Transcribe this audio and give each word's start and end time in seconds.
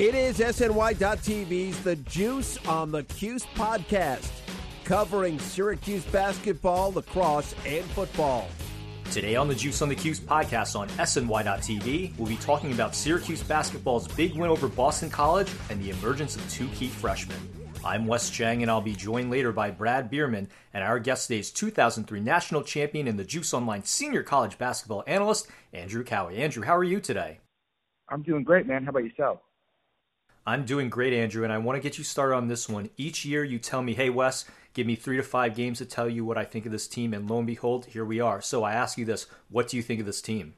It 0.00 0.14
is 0.14 0.38
SNY.TV's 0.38 1.78
The 1.84 1.96
Juice 1.96 2.56
on 2.66 2.90
the 2.90 3.02
Cuse 3.02 3.44
podcast, 3.54 4.30
covering 4.82 5.38
Syracuse 5.38 6.06
basketball, 6.06 6.92
lacrosse, 6.92 7.54
and 7.66 7.84
football. 7.90 8.48
Today 9.12 9.36
on 9.36 9.46
the 9.46 9.54
Juice 9.54 9.82
on 9.82 9.90
the 9.90 9.94
Cuse 9.94 10.18
podcast 10.18 10.74
on 10.74 10.88
SNY.TV, 10.88 12.16
we'll 12.16 12.26
be 12.26 12.38
talking 12.38 12.72
about 12.72 12.94
Syracuse 12.94 13.42
basketball's 13.42 14.08
big 14.08 14.34
win 14.34 14.48
over 14.48 14.68
Boston 14.68 15.10
College 15.10 15.52
and 15.68 15.84
the 15.84 15.90
emergence 15.90 16.34
of 16.34 16.50
two 16.50 16.68
key 16.68 16.88
freshmen. 16.88 17.36
I'm 17.84 18.06
Wes 18.06 18.30
Cheng, 18.30 18.62
and 18.62 18.70
I'll 18.70 18.80
be 18.80 18.96
joined 18.96 19.30
later 19.30 19.52
by 19.52 19.70
Brad 19.70 20.10
Bierman 20.10 20.48
and 20.72 20.82
our 20.82 20.98
guest 20.98 21.26
today's 21.26 21.50
2003 21.50 22.20
national 22.20 22.62
champion 22.62 23.06
and 23.06 23.18
the 23.18 23.24
Juice 23.24 23.52
Online 23.52 23.84
senior 23.84 24.22
college 24.22 24.56
basketball 24.56 25.04
analyst, 25.06 25.46
Andrew 25.74 26.04
Kouwe. 26.04 26.38
Andrew, 26.38 26.62
how 26.62 26.74
are 26.74 26.84
you 26.84 27.00
today? 27.00 27.40
I'm 28.08 28.22
doing 28.22 28.44
great, 28.44 28.66
man. 28.66 28.84
How 28.84 28.88
about 28.88 29.04
yourself? 29.04 29.40
I'm 30.46 30.64
doing 30.64 30.88
great, 30.88 31.12
Andrew, 31.12 31.44
and 31.44 31.52
I 31.52 31.58
want 31.58 31.76
to 31.76 31.82
get 31.82 31.98
you 31.98 32.04
started 32.04 32.34
on 32.34 32.48
this 32.48 32.68
one. 32.68 32.90
Each 32.96 33.24
year 33.24 33.44
you 33.44 33.58
tell 33.58 33.82
me, 33.82 33.94
hey, 33.94 34.08
Wes, 34.08 34.46
give 34.72 34.86
me 34.86 34.96
three 34.96 35.16
to 35.16 35.22
five 35.22 35.54
games 35.54 35.78
to 35.78 35.84
tell 35.84 36.08
you 36.08 36.24
what 36.24 36.38
I 36.38 36.44
think 36.44 36.66
of 36.66 36.72
this 36.72 36.88
team, 36.88 37.12
and 37.12 37.28
lo 37.28 37.38
and 37.38 37.46
behold, 37.46 37.86
here 37.86 38.04
we 38.04 38.20
are. 38.20 38.40
So 38.40 38.64
I 38.64 38.72
ask 38.72 38.96
you 38.96 39.04
this 39.04 39.26
what 39.50 39.68
do 39.68 39.76
you 39.76 39.82
think 39.82 40.00
of 40.00 40.06
this 40.06 40.22
team? 40.22 40.54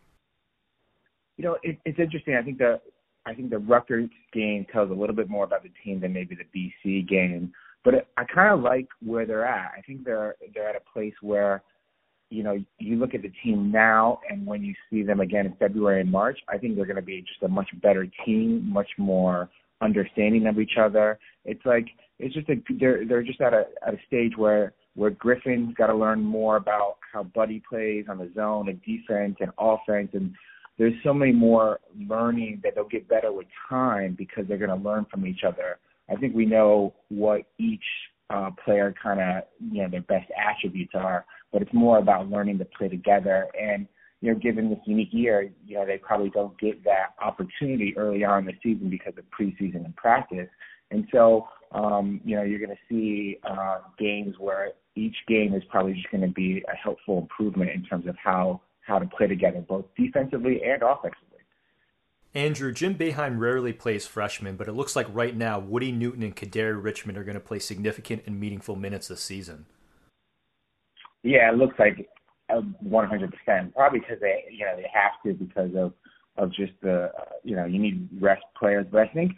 You 1.36 1.44
know, 1.44 1.58
it, 1.62 1.78
it's 1.84 1.98
interesting. 1.98 2.36
I 2.36 2.42
think 2.42 2.58
the 2.58 2.80
I 3.26 3.34
think 3.34 3.50
the 3.50 3.58
Rutgers 3.58 4.10
game 4.32 4.66
tells 4.72 4.90
a 4.90 4.94
little 4.94 5.14
bit 5.14 5.28
more 5.28 5.44
about 5.44 5.62
the 5.62 5.70
team 5.84 6.00
than 6.00 6.12
maybe 6.12 6.36
the 6.36 6.44
BC 6.84 7.08
game. 7.08 7.52
But 7.84 8.06
I 8.16 8.24
kind 8.24 8.52
of 8.52 8.60
like 8.60 8.86
where 9.04 9.26
they're 9.26 9.46
at. 9.46 9.72
I 9.76 9.80
think 9.80 10.04
they're 10.04 10.36
they're 10.54 10.68
at 10.68 10.76
a 10.76 10.92
place 10.92 11.14
where, 11.20 11.62
you 12.30 12.44
know, 12.44 12.62
you 12.78 12.96
look 12.96 13.14
at 13.14 13.22
the 13.22 13.32
team 13.42 13.72
now, 13.72 14.20
and 14.30 14.46
when 14.46 14.62
you 14.62 14.74
see 14.88 15.02
them 15.02 15.20
again 15.20 15.46
in 15.46 15.54
February 15.56 16.00
and 16.00 16.10
March, 16.10 16.38
I 16.48 16.58
think 16.58 16.76
they're 16.76 16.86
going 16.86 16.96
to 16.96 17.02
be 17.02 17.22
just 17.22 17.42
a 17.42 17.48
much 17.48 17.68
better 17.82 18.06
team, 18.24 18.70
much 18.72 18.88
more 18.98 19.50
understanding 19.82 20.46
of 20.46 20.58
each 20.58 20.76
other. 20.80 21.18
It's 21.44 21.64
like 21.64 21.86
it's 22.18 22.34
just 22.34 22.48
a 22.48 22.54
they're 22.78 23.06
they're 23.06 23.22
just 23.22 23.40
at 23.40 23.52
a 23.52 23.64
at 23.86 23.94
a 23.94 23.98
stage 24.06 24.36
where 24.36 24.72
where 24.94 25.10
Griffin's 25.10 25.74
got 25.74 25.86
to 25.88 25.94
learn 25.94 26.20
more 26.20 26.56
about 26.56 26.96
how 27.12 27.22
Buddy 27.22 27.62
plays 27.68 28.06
on 28.08 28.18
the 28.18 28.30
zone 28.34 28.68
and 28.68 28.80
defense 28.82 29.36
and 29.40 29.50
offense 29.58 30.10
and 30.12 30.34
there's 30.78 30.94
so 31.04 31.12
many 31.12 31.32
more 31.32 31.80
learning 32.08 32.60
that 32.64 32.74
they'll 32.74 32.88
get 32.88 33.08
better 33.08 33.32
with 33.32 33.46
time 33.68 34.14
because 34.18 34.46
they're 34.48 34.58
going 34.58 34.70
to 34.70 34.88
learn 34.88 35.06
from 35.10 35.26
each 35.26 35.42
other. 35.46 35.78
I 36.10 36.16
think 36.16 36.34
we 36.34 36.46
know 36.46 36.94
what 37.08 37.42
each 37.58 37.84
uh, 38.30 38.50
player 38.64 38.94
kind 39.00 39.20
of 39.20 39.44
you 39.60 39.82
know 39.82 39.88
their 39.88 40.02
best 40.02 40.30
attributes 40.36 40.92
are, 40.94 41.24
but 41.52 41.62
it's 41.62 41.72
more 41.74 41.98
about 41.98 42.30
learning 42.30 42.58
to 42.58 42.64
play 42.64 42.88
together. 42.88 43.48
And 43.60 43.86
you 44.22 44.32
know, 44.32 44.38
given 44.38 44.70
this 44.70 44.78
unique 44.86 45.08
year, 45.10 45.50
you 45.66 45.76
know 45.76 45.84
they 45.84 45.98
probably 45.98 46.30
don't 46.30 46.58
get 46.58 46.82
that 46.84 47.14
opportunity 47.20 47.92
early 47.96 48.24
on 48.24 48.38
in 48.38 48.46
the 48.46 48.52
season 48.62 48.88
because 48.88 49.12
of 49.18 49.24
preseason 49.38 49.84
and 49.84 49.94
practice. 49.96 50.48
And 50.92 51.06
so, 51.12 51.48
um, 51.72 52.20
you 52.24 52.36
know, 52.36 52.42
you're 52.42 52.60
going 52.60 52.70
to 52.70 52.76
see 52.88 53.38
uh, 53.44 53.78
games 53.98 54.36
where 54.38 54.72
each 54.94 55.16
game 55.26 55.54
is 55.54 55.62
probably 55.70 55.94
just 55.94 56.10
going 56.10 56.22
to 56.22 56.28
be 56.28 56.62
a 56.72 56.76
helpful 56.76 57.18
improvement 57.18 57.70
in 57.72 57.82
terms 57.84 58.06
of 58.06 58.14
how 58.22 58.60
how 58.86 58.98
to 58.98 59.06
play 59.06 59.26
together, 59.26 59.60
both 59.60 59.86
defensively 59.96 60.60
and 60.64 60.82
offensively. 60.82 61.28
Andrew, 62.34 62.72
Jim 62.72 62.94
Boeheim 62.94 63.38
rarely 63.38 63.72
plays 63.72 64.06
freshmen, 64.06 64.56
but 64.56 64.68
it 64.68 64.72
looks 64.72 64.94
like 64.94 65.06
right 65.12 65.36
now 65.36 65.58
Woody 65.58 65.92
Newton 65.92 66.22
and 66.22 66.34
Kadary 66.34 66.82
Richmond 66.82 67.18
are 67.18 67.24
going 67.24 67.34
to 67.34 67.40
play 67.40 67.58
significant 67.58 68.22
and 68.26 68.38
meaningful 68.38 68.76
minutes 68.76 69.08
this 69.08 69.20
season. 69.20 69.66
Yeah, 71.22 71.50
it 71.50 71.56
looks 71.56 71.78
like 71.78 72.08
100%. 72.60 73.74
Probably 73.74 74.00
because 74.00 74.18
they, 74.20 74.44
you 74.50 74.64
know, 74.64 74.76
they 74.76 74.88
have 74.92 75.12
to 75.24 75.32
because 75.32 75.70
of 75.76 75.92
of 76.38 76.50
just 76.52 76.72
the, 76.82 77.10
uh, 77.18 77.24
you 77.44 77.54
know, 77.54 77.66
you 77.66 77.78
need 77.78 78.08
rest 78.18 78.42
players. 78.58 78.86
But 78.90 79.02
I 79.02 79.08
think 79.08 79.32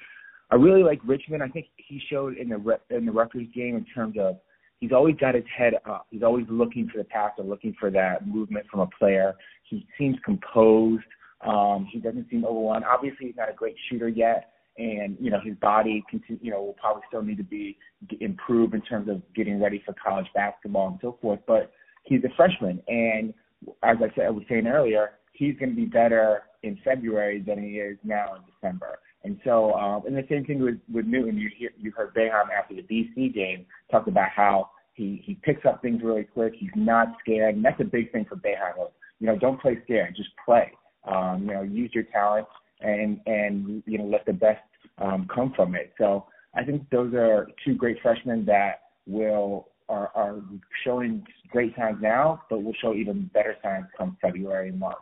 I 0.50 0.56
really 0.56 0.82
like 0.82 1.00
Richmond. 1.04 1.42
I 1.42 1.48
think 1.48 1.66
he 1.76 2.00
showed 2.10 2.36
in 2.36 2.48
the 2.48 2.78
in 2.91 3.06
the 3.06 3.12
Rutgers 3.12 3.48
game 3.54 3.76
in 3.76 3.84
terms 3.86 4.16
of 4.19 4.36
he's 4.78 4.92
always 4.92 5.16
got 5.16 5.34
his 5.34 5.44
head 5.56 5.75
up. 5.88 6.06
He's 6.10 6.22
always 6.22 6.47
looking 6.48 6.88
for 6.88 6.98
the 6.98 7.04
pass 7.04 7.32
or 7.38 7.44
looking 7.44 7.75
for 7.78 7.91
that 7.91 8.26
movement 8.26 8.66
from 8.70 8.80
a 8.80 8.86
player. 8.98 9.34
He 9.64 9.86
seems 9.98 10.16
composed. 10.25 11.04
Um, 11.41 11.88
he 11.91 11.98
doesn't 11.98 12.28
seem 12.31 12.44
overwhelmed. 12.44 12.84
Obviously, 12.84 13.26
he's 13.26 13.36
not 13.36 13.50
a 13.50 13.54
great 13.54 13.76
shooter 13.91 14.08
yet, 14.08 14.52
and 14.78 15.16
you 15.20 15.31
know 15.31 15.41
his 15.44 15.56
body, 15.56 16.04
continue, 16.08 16.41
you 16.42 16.50
know, 16.50 16.62
will 16.62 16.76
probably 16.81 17.02
still 17.08 17.22
need 17.22 17.38
to 17.38 17.44
be 17.44 17.76
improved 18.20 18.75
in 18.75 18.82
terms 18.82 19.08
of 19.08 19.22
getting 19.34 19.60
ready 19.60 19.82
for 19.84 19.94
college 19.94 20.26
basketball 20.34 20.88
and 20.88 20.98
so 21.02 21.19
forth. 21.20 21.41
But 21.46 21.72
he's 22.04 22.22
a 22.25 22.34
freshman, 22.37 22.82
and 22.88 23.34
as 23.82 23.97
I 23.98 24.15
said, 24.15 24.26
I 24.26 24.31
was 24.31 24.44
saying 24.48 24.66
earlier, 24.66 25.12
he's 25.32 25.56
going 25.59 25.70
to 25.70 25.76
be 25.76 25.87
better 25.87 26.42
in 26.62 26.78
February 26.84 27.41
than 27.41 27.62
he 27.62 27.78
is 27.78 27.98
now 28.04 28.34
in 28.34 28.42
December. 28.53 28.98
And 29.25 29.38
so, 29.44 29.72
um, 29.75 30.06
and 30.06 30.16
the 30.16 30.26
same 30.28 30.44
thing 30.44 30.62
with 30.62 30.78
with 30.93 31.06
Newton. 31.06 31.38
You 31.38 31.50
hear, 31.56 31.70
you 31.78 31.91
heard 31.93 32.14
Boeheim 32.14 32.50
after 32.56 32.75
the 32.75 32.82
BC 32.82 33.34
game 33.34 33.64
talk 33.91 34.06
about 34.06 34.28
how 34.28 34.70
he 34.93 35.22
he 35.25 35.34
picks 35.43 35.64
up 35.64 35.81
things 35.81 36.03
really 36.03 36.25
quick. 36.25 36.54
He's 36.59 36.70
not 36.75 37.09
scared, 37.20 37.54
and 37.54 37.64
that's 37.64 37.81
a 37.81 37.84
big 37.84 38.12
thing 38.12 38.26
for 38.26 38.37
Boeheim. 38.37 38.88
You 39.20 39.26
know, 39.26 39.38
don't 39.38 39.60
play 39.60 39.78
scared, 39.84 40.14
just 40.17 40.31
play. 40.44 40.73
Um, 41.06 41.46
you 41.46 41.55
know, 41.55 41.62
use 41.62 41.90
your 41.94 42.05
talent 42.05 42.46
and 42.81 43.20
and 43.26 43.82
you 43.87 43.99
know 43.99 44.05
let 44.05 44.26
the 44.26 44.32
best 44.32 44.62
um, 44.99 45.26
come 45.34 45.52
from 45.56 45.75
it. 45.75 45.93
So 45.99 46.26
I 46.55 46.64
think 46.64 46.88
those 46.90 47.14
are 47.14 47.49
two 47.64 47.75
great 47.75 47.96
freshmen 48.02 48.44
that 48.46 48.82
will 49.06 49.69
are, 49.88 50.10
are 50.14 50.42
showing 50.84 51.26
great 51.50 51.75
signs 51.76 51.98
now, 52.00 52.42
but 52.50 52.62
will 52.62 52.75
show 52.81 52.94
even 52.94 53.31
better 53.32 53.56
signs 53.62 53.86
come 53.96 54.16
February 54.20 54.69
and 54.69 54.78
March. 54.78 54.96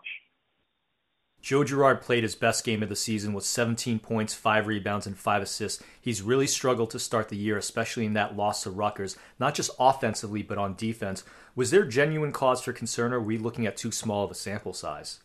Joe 1.41 1.65
Girard 1.65 2.03
played 2.03 2.23
his 2.23 2.37
best 2.37 2.65
game 2.65 2.85
of 2.85 2.89
the 2.89 2.95
season 2.95 3.33
with 3.33 3.45
17 3.45 3.99
points, 3.99 4.33
5 4.33 4.69
rebounds, 4.69 5.09
and 5.09 5.19
5 5.19 5.43
assists. 5.43 5.83
He's 6.01 6.23
really 6.23 6.47
struggled 6.47 6.91
to 6.91 7.01
start 7.01 7.29
the 7.29 7.37
year, 7.37 7.59
especially 7.59 8.07
in 8.07 8.13
that 8.13 8.37
loss 8.37 8.63
to 8.63 8.71
Rutgers, 8.71 9.17
not 9.41 9.57
just 9.57 9.73
offensively, 9.81 10.43
but 10.43 10.57
on 10.57 10.77
defense. 10.77 11.25
Was 11.57 11.73
there 11.73 11.85
genuine 11.85 12.31
cause 12.31 12.63
for 12.63 12.73
concern, 12.73 13.13
or 13.13 13.17
are 13.17 13.21
we 13.23 13.39
looking 13.39 13.67
at 13.67 13.77
too 13.77 13.91
small 13.91 14.25
of 14.25 14.31
a 14.31 14.37
sample 14.37 14.73
size? 14.73 15.19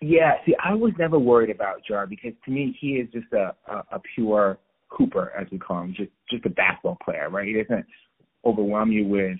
Yeah, 0.00 0.36
see, 0.46 0.54
I 0.64 0.72
was 0.72 0.92
never 0.98 1.18
worried 1.18 1.50
about 1.50 1.84
Girard 1.86 2.08
because 2.08 2.32
to 2.46 2.50
me, 2.50 2.76
he 2.80 2.92
is 2.92 3.10
just 3.12 3.30
a, 3.32 3.54
a, 3.66 3.84
a 3.92 4.00
pure 4.14 4.58
hooper, 4.88 5.32
as 5.38 5.48
we 5.50 5.58
call 5.58 5.82
him, 5.82 5.94
just 5.94 6.10
just 6.30 6.46
a 6.46 6.50
basketball 6.50 6.96
player, 7.04 7.28
right? 7.28 7.46
He 7.46 7.52
doesn't 7.52 7.84
overwhelm 8.44 8.92
you 8.92 9.06
with 9.06 9.38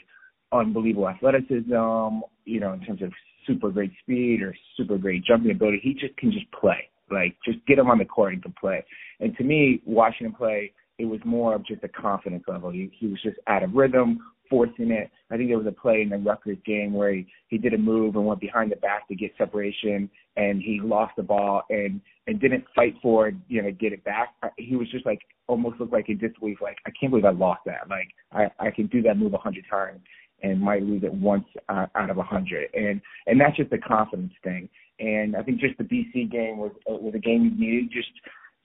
unbelievable 0.53 1.09
athleticism, 1.09 2.21
you 2.45 2.61
know, 2.61 2.73
in 2.73 2.81
terms 2.87 3.03
of 3.03 3.13
super 3.47 3.71
great 3.71 3.93
speed 4.03 4.43
or 4.43 4.55
super 4.77 4.99
great 4.99 5.25
jumping 5.25 5.51
ability. 5.51 5.81
He 5.83 5.95
just 5.95 6.17
can 6.17 6.31
just 6.31 6.51
play. 6.53 6.89
Like 7.11 7.37
just 7.45 7.65
get 7.67 7.79
him 7.79 7.91
on 7.91 7.99
the 7.99 8.05
court 8.05 8.35
and 8.35 8.43
can 8.43 8.55
play. 8.61 8.85
And 9.21 9.37
to 9.37 9.45
me, 9.45 9.83
watching 9.87 10.27
him 10.27 10.35
play, 10.35 10.73
it 10.99 11.07
was 11.07 11.21
more 11.25 11.55
of 11.55 11.65
just 11.67 11.83
a 11.85 11.89
confidence 11.89 12.45
level. 12.49 12.71
He, 12.71 12.91
he 12.99 13.07
was 13.07 13.21
just 13.23 13.39
out 13.47 13.63
of 13.63 13.73
rhythm, 13.73 14.19
forcing 14.49 14.91
it. 14.91 15.11
I 15.31 15.37
think 15.37 15.49
there 15.49 15.59
was 15.59 15.67
a 15.67 15.73
play 15.73 16.03
in 16.03 16.09
the 16.09 16.19
Rutgers 16.19 16.59
game 16.65 16.93
where 16.93 17.13
he, 17.13 17.27
he 17.49 17.59
did 17.59 17.75
a 17.75 17.79
move 17.79 18.17
and 18.17 18.27
went 18.27 18.41
behind 18.41 18.73
the 18.73 18.77
back 18.77 19.09
to 19.09 19.15
get 19.15 19.33
separation, 19.37 20.11
and 20.37 20.63
he 20.63 20.81
lost 20.83 21.15
the 21.17 21.23
ball 21.23 21.63
and 21.71 22.01
and 22.27 22.41
didn't 22.41 22.65
fight 22.75 22.95
for 23.01 23.29
it, 23.29 23.35
you 23.49 23.63
know, 23.63 23.71
get 23.71 23.93
it 23.93 24.05
back. 24.05 24.35
He 24.59 24.77
was 24.77 24.91
just 24.91 25.07
like 25.07 25.21
almost 25.47 25.81
looked 25.81 25.93
like 25.93 26.09
in 26.09 26.19
disbelief, 26.19 26.59
like 26.61 26.77
I 26.87 26.91
can't 26.99 27.11
believe 27.11 27.25
I 27.25 27.31
lost 27.31 27.63
that. 27.67 27.89
Like 27.89 28.09
I 28.33 28.67
I 28.67 28.71
can 28.71 28.87
do 28.87 29.03
that 29.03 29.17
move 29.17 29.35
a 29.35 29.39
hundred 29.39 29.65
times 29.71 30.01
and 30.43 30.61
might 30.61 30.83
lose 30.83 31.03
it 31.03 31.13
once 31.13 31.47
uh, 31.69 31.87
out 31.95 32.11
of 32.11 32.19
a 32.19 32.23
hundred, 32.23 32.69
and 32.75 33.01
and 33.27 33.41
that's 33.41 33.57
just 33.57 33.73
a 33.73 33.79
confidence 33.79 34.33
thing. 34.45 34.69
And 35.01 35.37
I 35.37 35.43
think 35.43 35.61
just 35.61 35.79
the 35.79 35.85
BC 35.85 36.31
game 36.31 36.59
was 36.59 36.73
uh, 36.91 36.95
was 36.95 37.15
a 37.15 37.19
game 37.19 37.57
you 37.59 37.71
needed 37.71 37.91
just 37.93 38.11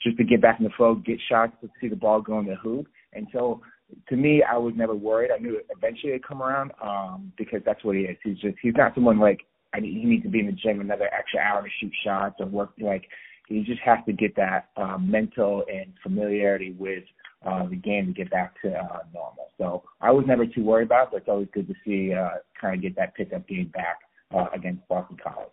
just 0.04 0.18
to 0.18 0.24
get 0.24 0.42
back 0.42 0.60
in 0.60 0.66
the 0.66 0.72
flow, 0.76 0.96
get 0.96 1.18
shots, 1.30 1.54
to 1.62 1.70
see 1.80 1.88
the 1.88 1.96
ball 1.96 2.22
go 2.22 2.40
in 2.40 2.46
the 2.46 2.56
hoop. 2.56 2.88
And 3.14 3.28
so 3.32 3.62
to 4.10 4.16
me, 4.16 4.44
I 4.44 4.58
was 4.58 4.74
never 4.76 4.96
worried. 4.96 5.32
I 5.32 5.40
knew 5.40 5.60
eventually 5.70 6.14
it'd 6.14 6.28
come 6.28 6.42
around 6.42 6.72
um, 6.82 7.32
because 7.38 7.62
that's 7.66 7.84
what 7.84 7.96
he 7.96 8.04
is. 8.04 8.18
He's 8.24 8.38
just 8.38 8.58
he's 8.62 8.76
not 8.76 8.94
someone 8.96 9.20
like 9.20 9.42
I 9.74 9.80
need, 9.80 9.98
he 9.98 10.06
needs 10.06 10.24
to 10.24 10.30
be 10.30 10.40
in 10.40 10.46
the 10.46 10.52
gym 10.52 10.82
another 10.82 11.10
extra 11.14 11.40
hour 11.40 11.64
to 11.64 11.70
shoot 11.80 11.92
shots 12.04 12.36
or 12.40 12.46
work. 12.46 12.72
Like 12.80 13.06
he 13.48 13.64
just 13.64 13.82
has 13.82 14.00
to 14.06 14.14
get 14.14 14.36
that 14.36 14.70
uh, 14.78 14.98
mental 14.98 15.64
and 15.72 15.94
familiarity 16.02 16.76
with 16.78 17.04
uh, 17.46 17.68
the 17.68 17.76
game 17.76 18.08
to 18.08 18.14
get 18.14 18.30
back 18.32 18.60
to 18.62 18.70
uh, 18.70 19.00
normal. 19.14 19.50
So 19.58 19.84
I 20.02 20.12
was 20.12 20.26
never 20.28 20.46
too 20.46 20.64
worried 20.64 20.88
about 20.88 21.08
it, 21.08 21.10
but 21.12 21.18
it's 21.18 21.30
always 21.30 21.48
good 21.54 21.68
to 21.68 21.76
see 21.86 22.14
uh, 22.14 22.38
kind 22.60 22.76
of 22.76 22.82
get 22.82 22.96
that 22.96 23.16
pickup 23.16 23.48
game 23.48 23.72
back 23.74 24.00
uh, 24.34 24.46
against 24.54 24.88
Boston 24.88 25.18
College. 25.22 25.50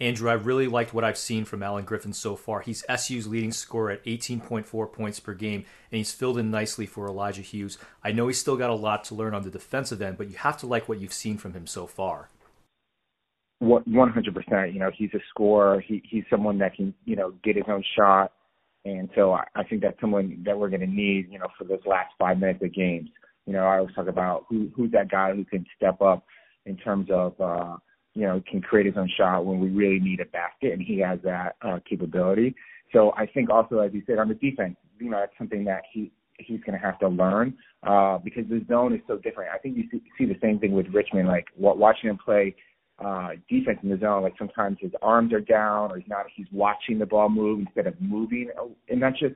Andrew, 0.00 0.30
I 0.30 0.34
really 0.34 0.66
liked 0.66 0.94
what 0.94 1.04
I've 1.04 1.18
seen 1.18 1.44
from 1.44 1.62
Alan 1.62 1.84
Griffin 1.84 2.14
so 2.14 2.34
far. 2.34 2.60
He's 2.60 2.84
SU's 2.88 3.26
leading 3.26 3.52
scorer 3.52 3.90
at 3.90 4.04
18.4 4.04 4.92
points 4.92 5.20
per 5.20 5.34
game, 5.34 5.66
and 5.92 5.98
he's 5.98 6.12
filled 6.12 6.38
in 6.38 6.50
nicely 6.50 6.86
for 6.86 7.06
Elijah 7.06 7.42
Hughes. 7.42 7.76
I 8.02 8.12
know 8.12 8.26
he's 8.26 8.38
still 8.38 8.56
got 8.56 8.70
a 8.70 8.74
lot 8.74 9.04
to 9.04 9.14
learn 9.14 9.34
on 9.34 9.42
the 9.42 9.50
defensive 9.50 10.00
end, 10.00 10.16
but 10.16 10.30
you 10.30 10.36
have 10.38 10.56
to 10.58 10.66
like 10.66 10.88
what 10.88 11.00
you've 11.00 11.12
seen 11.12 11.36
from 11.36 11.52
him 11.52 11.66
so 11.66 11.86
far. 11.86 12.30
One 13.58 14.10
hundred 14.10 14.34
percent. 14.34 14.72
You 14.72 14.80
know, 14.80 14.90
he's 14.96 15.12
a 15.12 15.20
scorer. 15.28 15.80
He 15.80 16.02
he's 16.08 16.24
someone 16.30 16.56
that 16.58 16.74
can 16.74 16.94
you 17.04 17.14
know 17.14 17.34
get 17.44 17.56
his 17.56 17.66
own 17.68 17.84
shot, 17.94 18.32
and 18.86 19.10
so 19.14 19.32
I, 19.32 19.44
I 19.54 19.64
think 19.64 19.82
that's 19.82 20.00
someone 20.00 20.42
that 20.46 20.58
we're 20.58 20.70
going 20.70 20.80
to 20.80 20.86
need. 20.86 21.30
You 21.30 21.38
know, 21.40 21.48
for 21.58 21.64
those 21.64 21.84
last 21.84 22.14
five 22.18 22.38
minutes 22.38 22.64
of 22.64 22.72
games. 22.72 23.10
You 23.44 23.52
know, 23.52 23.66
I 23.66 23.78
always 23.78 23.94
talk 23.94 24.06
about 24.06 24.46
who 24.48 24.70
who's 24.74 24.92
that 24.92 25.10
guy 25.10 25.34
who 25.34 25.44
can 25.44 25.66
step 25.76 26.00
up 26.00 26.24
in 26.64 26.78
terms 26.78 27.08
of 27.10 27.38
uh, 27.38 27.76
you 28.14 28.22
know, 28.22 28.42
can 28.50 28.60
create 28.60 28.86
his 28.86 28.96
own 28.96 29.10
shot 29.16 29.44
when 29.44 29.60
we 29.60 29.68
really 29.68 30.00
need 30.00 30.20
a 30.20 30.26
basket, 30.26 30.72
and 30.72 30.82
he 30.82 30.98
has 30.98 31.18
that 31.24 31.56
uh, 31.62 31.78
capability. 31.88 32.54
So 32.92 33.12
I 33.16 33.26
think 33.26 33.50
also, 33.50 33.78
as 33.78 33.92
you 33.92 34.02
said, 34.06 34.18
on 34.18 34.28
the 34.28 34.34
defense, 34.34 34.76
you 34.98 35.10
know, 35.10 35.18
that's 35.20 35.32
something 35.38 35.64
that 35.64 35.82
he 35.92 36.10
he's 36.38 36.60
going 36.60 36.78
to 36.78 36.84
have 36.84 36.98
to 36.98 37.08
learn 37.08 37.54
uh, 37.86 38.18
because 38.18 38.44
the 38.48 38.64
zone 38.68 38.94
is 38.94 39.00
so 39.06 39.16
different. 39.18 39.50
I 39.54 39.58
think 39.58 39.76
you 39.76 39.84
see, 39.90 40.02
see 40.18 40.24
the 40.24 40.38
same 40.42 40.58
thing 40.58 40.72
with 40.72 40.86
Richmond, 40.92 41.28
like 41.28 41.46
watching 41.56 42.10
him 42.10 42.18
play 42.24 42.54
uh, 42.98 43.30
defense 43.48 43.78
in 43.82 43.90
the 43.90 43.98
zone. 43.98 44.22
Like 44.22 44.34
sometimes 44.38 44.78
his 44.80 44.92
arms 45.02 45.32
are 45.32 45.40
down, 45.40 45.92
or 45.92 45.98
he's 45.98 46.08
not. 46.08 46.26
He's 46.34 46.46
watching 46.52 46.98
the 46.98 47.06
ball 47.06 47.28
move 47.28 47.60
instead 47.60 47.86
of 47.86 48.00
moving, 48.00 48.50
and 48.88 49.02
that's 49.02 49.18
just 49.18 49.34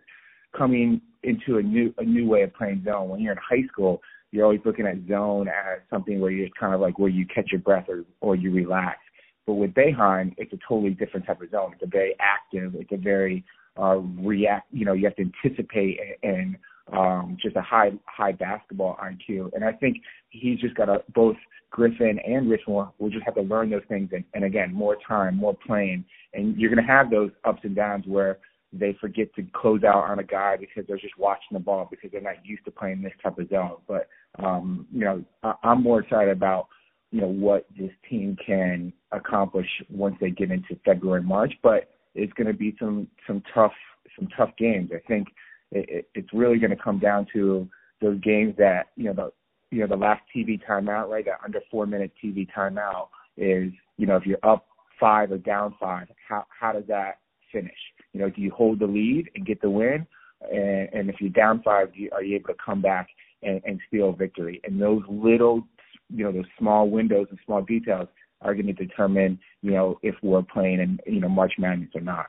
coming 0.57 1.01
into 1.23 1.59
a 1.59 1.63
new 1.63 1.95
a 1.99 2.05
new 2.05 2.27
way 2.27 2.43
of 2.43 2.55
playing 2.55 2.83
zone. 2.85 3.09
When 3.09 3.21
you're 3.21 3.33
in 3.33 3.39
high 3.39 3.67
school, 3.71 4.03
you're 4.35 4.45
always 4.45 4.61
looking 4.65 4.85
at 4.85 4.97
zone 5.09 5.47
as 5.47 5.79
something 5.89 6.21
where 6.21 6.33
you're 6.33 6.49
kind 6.59 6.75
of 6.75 6.81
like 6.81 6.99
where 6.99 7.09
you 7.09 7.25
catch 7.33 7.53
your 7.53 7.61
breath 7.61 7.87
or, 7.89 8.05
or 8.21 8.35
you 8.35 8.51
relax. 8.51 8.99
But 9.47 9.55
with 9.55 9.73
Boeheim, 9.75 10.35
it's 10.39 10.53
a 10.53 10.59
totally 10.69 10.91
different 10.91 11.25
type 11.25 11.41
of 11.41 11.53
zone. 11.53 11.71
It's 11.75 11.85
a 11.85 11.87
very 11.87 12.17
active. 12.19 12.75
It's 12.75 12.91
a 12.91 12.97
very 12.97 13.45
uh, 13.81 13.99
react. 14.19 14.67
You 14.73 14.87
know, 14.87 14.93
you 14.93 15.05
have 15.05 15.15
to 15.17 15.23
anticipate 15.23 16.01
and 16.25 16.57
um, 16.93 17.37
just 17.41 17.55
a 17.55 17.63
high 17.63 17.93
high 18.07 18.33
basketball 18.33 18.97
IQ. 18.97 19.51
And 19.55 19.65
I 19.65 19.71
think 19.71 19.99
he's 20.31 20.59
just 20.59 20.75
got 20.75 20.87
to 20.87 21.05
both 21.15 21.37
Griffin 21.71 22.19
and 22.27 22.51
Richmond 22.51 22.89
will 22.99 23.11
just 23.11 23.25
have 23.25 23.37
to 23.37 23.43
learn 23.43 23.71
those 23.71 23.83
things. 23.89 24.11
And, 24.13 24.25
and 24.35 24.43
again, 24.43 24.75
more 24.75 24.97
time, 25.07 25.37
more 25.37 25.57
playing, 25.65 26.05
and 26.33 26.57
you're 26.57 26.75
going 26.75 26.85
to 26.85 26.93
have 26.93 27.09
those 27.09 27.31
ups 27.45 27.61
and 27.63 27.77
downs 27.77 28.05
where 28.09 28.39
they 28.73 28.97
forget 29.01 29.33
to 29.37 29.47
close 29.55 29.85
out 29.85 30.11
on 30.11 30.19
a 30.19 30.25
guy 30.25 30.57
because 30.57 30.85
they're 30.89 30.99
just 30.99 31.17
watching 31.17 31.53
the 31.53 31.61
ball 31.61 31.87
because 31.91 32.11
they're 32.11 32.21
not 32.21 32.45
used 32.45 32.65
to 32.65 32.71
playing 32.71 33.03
this 33.03 33.13
type 33.23 33.39
of 33.39 33.49
zone. 33.49 33.77
But 33.87 34.09
um, 34.43 34.87
you 34.93 35.01
know, 35.01 35.25
I, 35.43 35.55
I'm 35.63 35.83
more 35.83 36.01
excited 36.01 36.31
about 36.31 36.69
you 37.11 37.21
know 37.21 37.29
what 37.29 37.67
this 37.79 37.93
team 38.11 38.37
can 38.45 38.93
accomplish 39.13 39.69
once 39.89 40.17
they 40.21 40.31
get 40.31 40.51
into 40.51 40.77
February 40.85 41.23
March. 41.23 41.55
But 41.63 41.91
it's 42.15 42.33
going 42.33 42.47
to 42.47 42.53
be 42.55 42.77
some 42.79 43.09
some 43.27 43.43
tough 43.55 43.73
some 44.19 44.29
tough 44.37 44.51
games. 44.59 44.91
I 44.95 45.01
think 45.07 45.29
it, 45.71 45.89
it, 45.89 46.09
it's 46.15 46.33
really 46.33 46.59
going 46.59 46.77
to 46.77 46.83
come 46.83 46.99
down 46.99 47.27
to 47.33 47.69
those 48.01 48.21
games 48.21 48.55
that 48.59 48.87
you 48.97 49.05
know 49.05 49.13
the 49.13 49.33
you 49.71 49.81
know 49.81 49.87
the 49.87 49.97
last 49.97 50.23
TV 50.35 50.61
timeout, 50.69 51.09
right? 51.09 51.25
That 51.25 51.39
under 51.45 51.61
four 51.71 51.87
minute 51.87 52.13
TV 52.23 52.49
timeout 52.57 53.09
is 53.37 53.73
you 53.97 54.07
know 54.07 54.17
if 54.17 54.27
you're 54.27 54.39
up 54.43 54.67
five 54.99 55.31
or 55.31 55.39
down 55.39 55.75
five, 55.79 56.09
how 56.29 56.45
how 56.49 56.73
does 56.73 56.87
that 56.89 57.19
finish? 57.53 57.73
You 58.13 58.21
know, 58.21 58.31
do 58.31 58.41
you 58.41 58.51
hold 58.51 58.81
the 58.81 58.87
lead 58.87 59.31
and 59.35 59.47
get 59.47 59.61
the 59.61 59.71
win? 59.71 60.07
And, 60.51 60.89
and 60.93 61.11
if 61.11 61.21
you're 61.21 61.31
down 61.31 61.63
five, 61.63 61.89
are 62.13 62.23
you 62.23 62.37
able 62.37 62.49
to 62.49 62.57
come 62.65 62.83
back 62.83 63.09
and, 63.45 63.61
and 63.65 63.81
steal 63.89 64.13
victory? 64.13 64.61
And 64.65 64.81
those 64.81 65.03
little, 65.09 65.67
you 66.11 66.25
know, 66.25 66.33
those 66.33 66.47
small 66.59 66.89
windows 66.89 67.27
and 67.31 67.39
small 67.45 67.63
details 67.63 68.09
are 68.41 68.55
going 68.55 68.67
to 68.67 68.73
determine, 68.73 69.39
you 69.63 69.73
know, 69.73 69.99
if 70.03 70.15
we're 70.23 70.43
playing 70.43 70.81
in, 70.81 71.01
you 71.07 71.21
know, 71.21 71.29
March 71.29 71.55
Madness 71.59 71.91
or 71.95 72.01
not. 72.01 72.27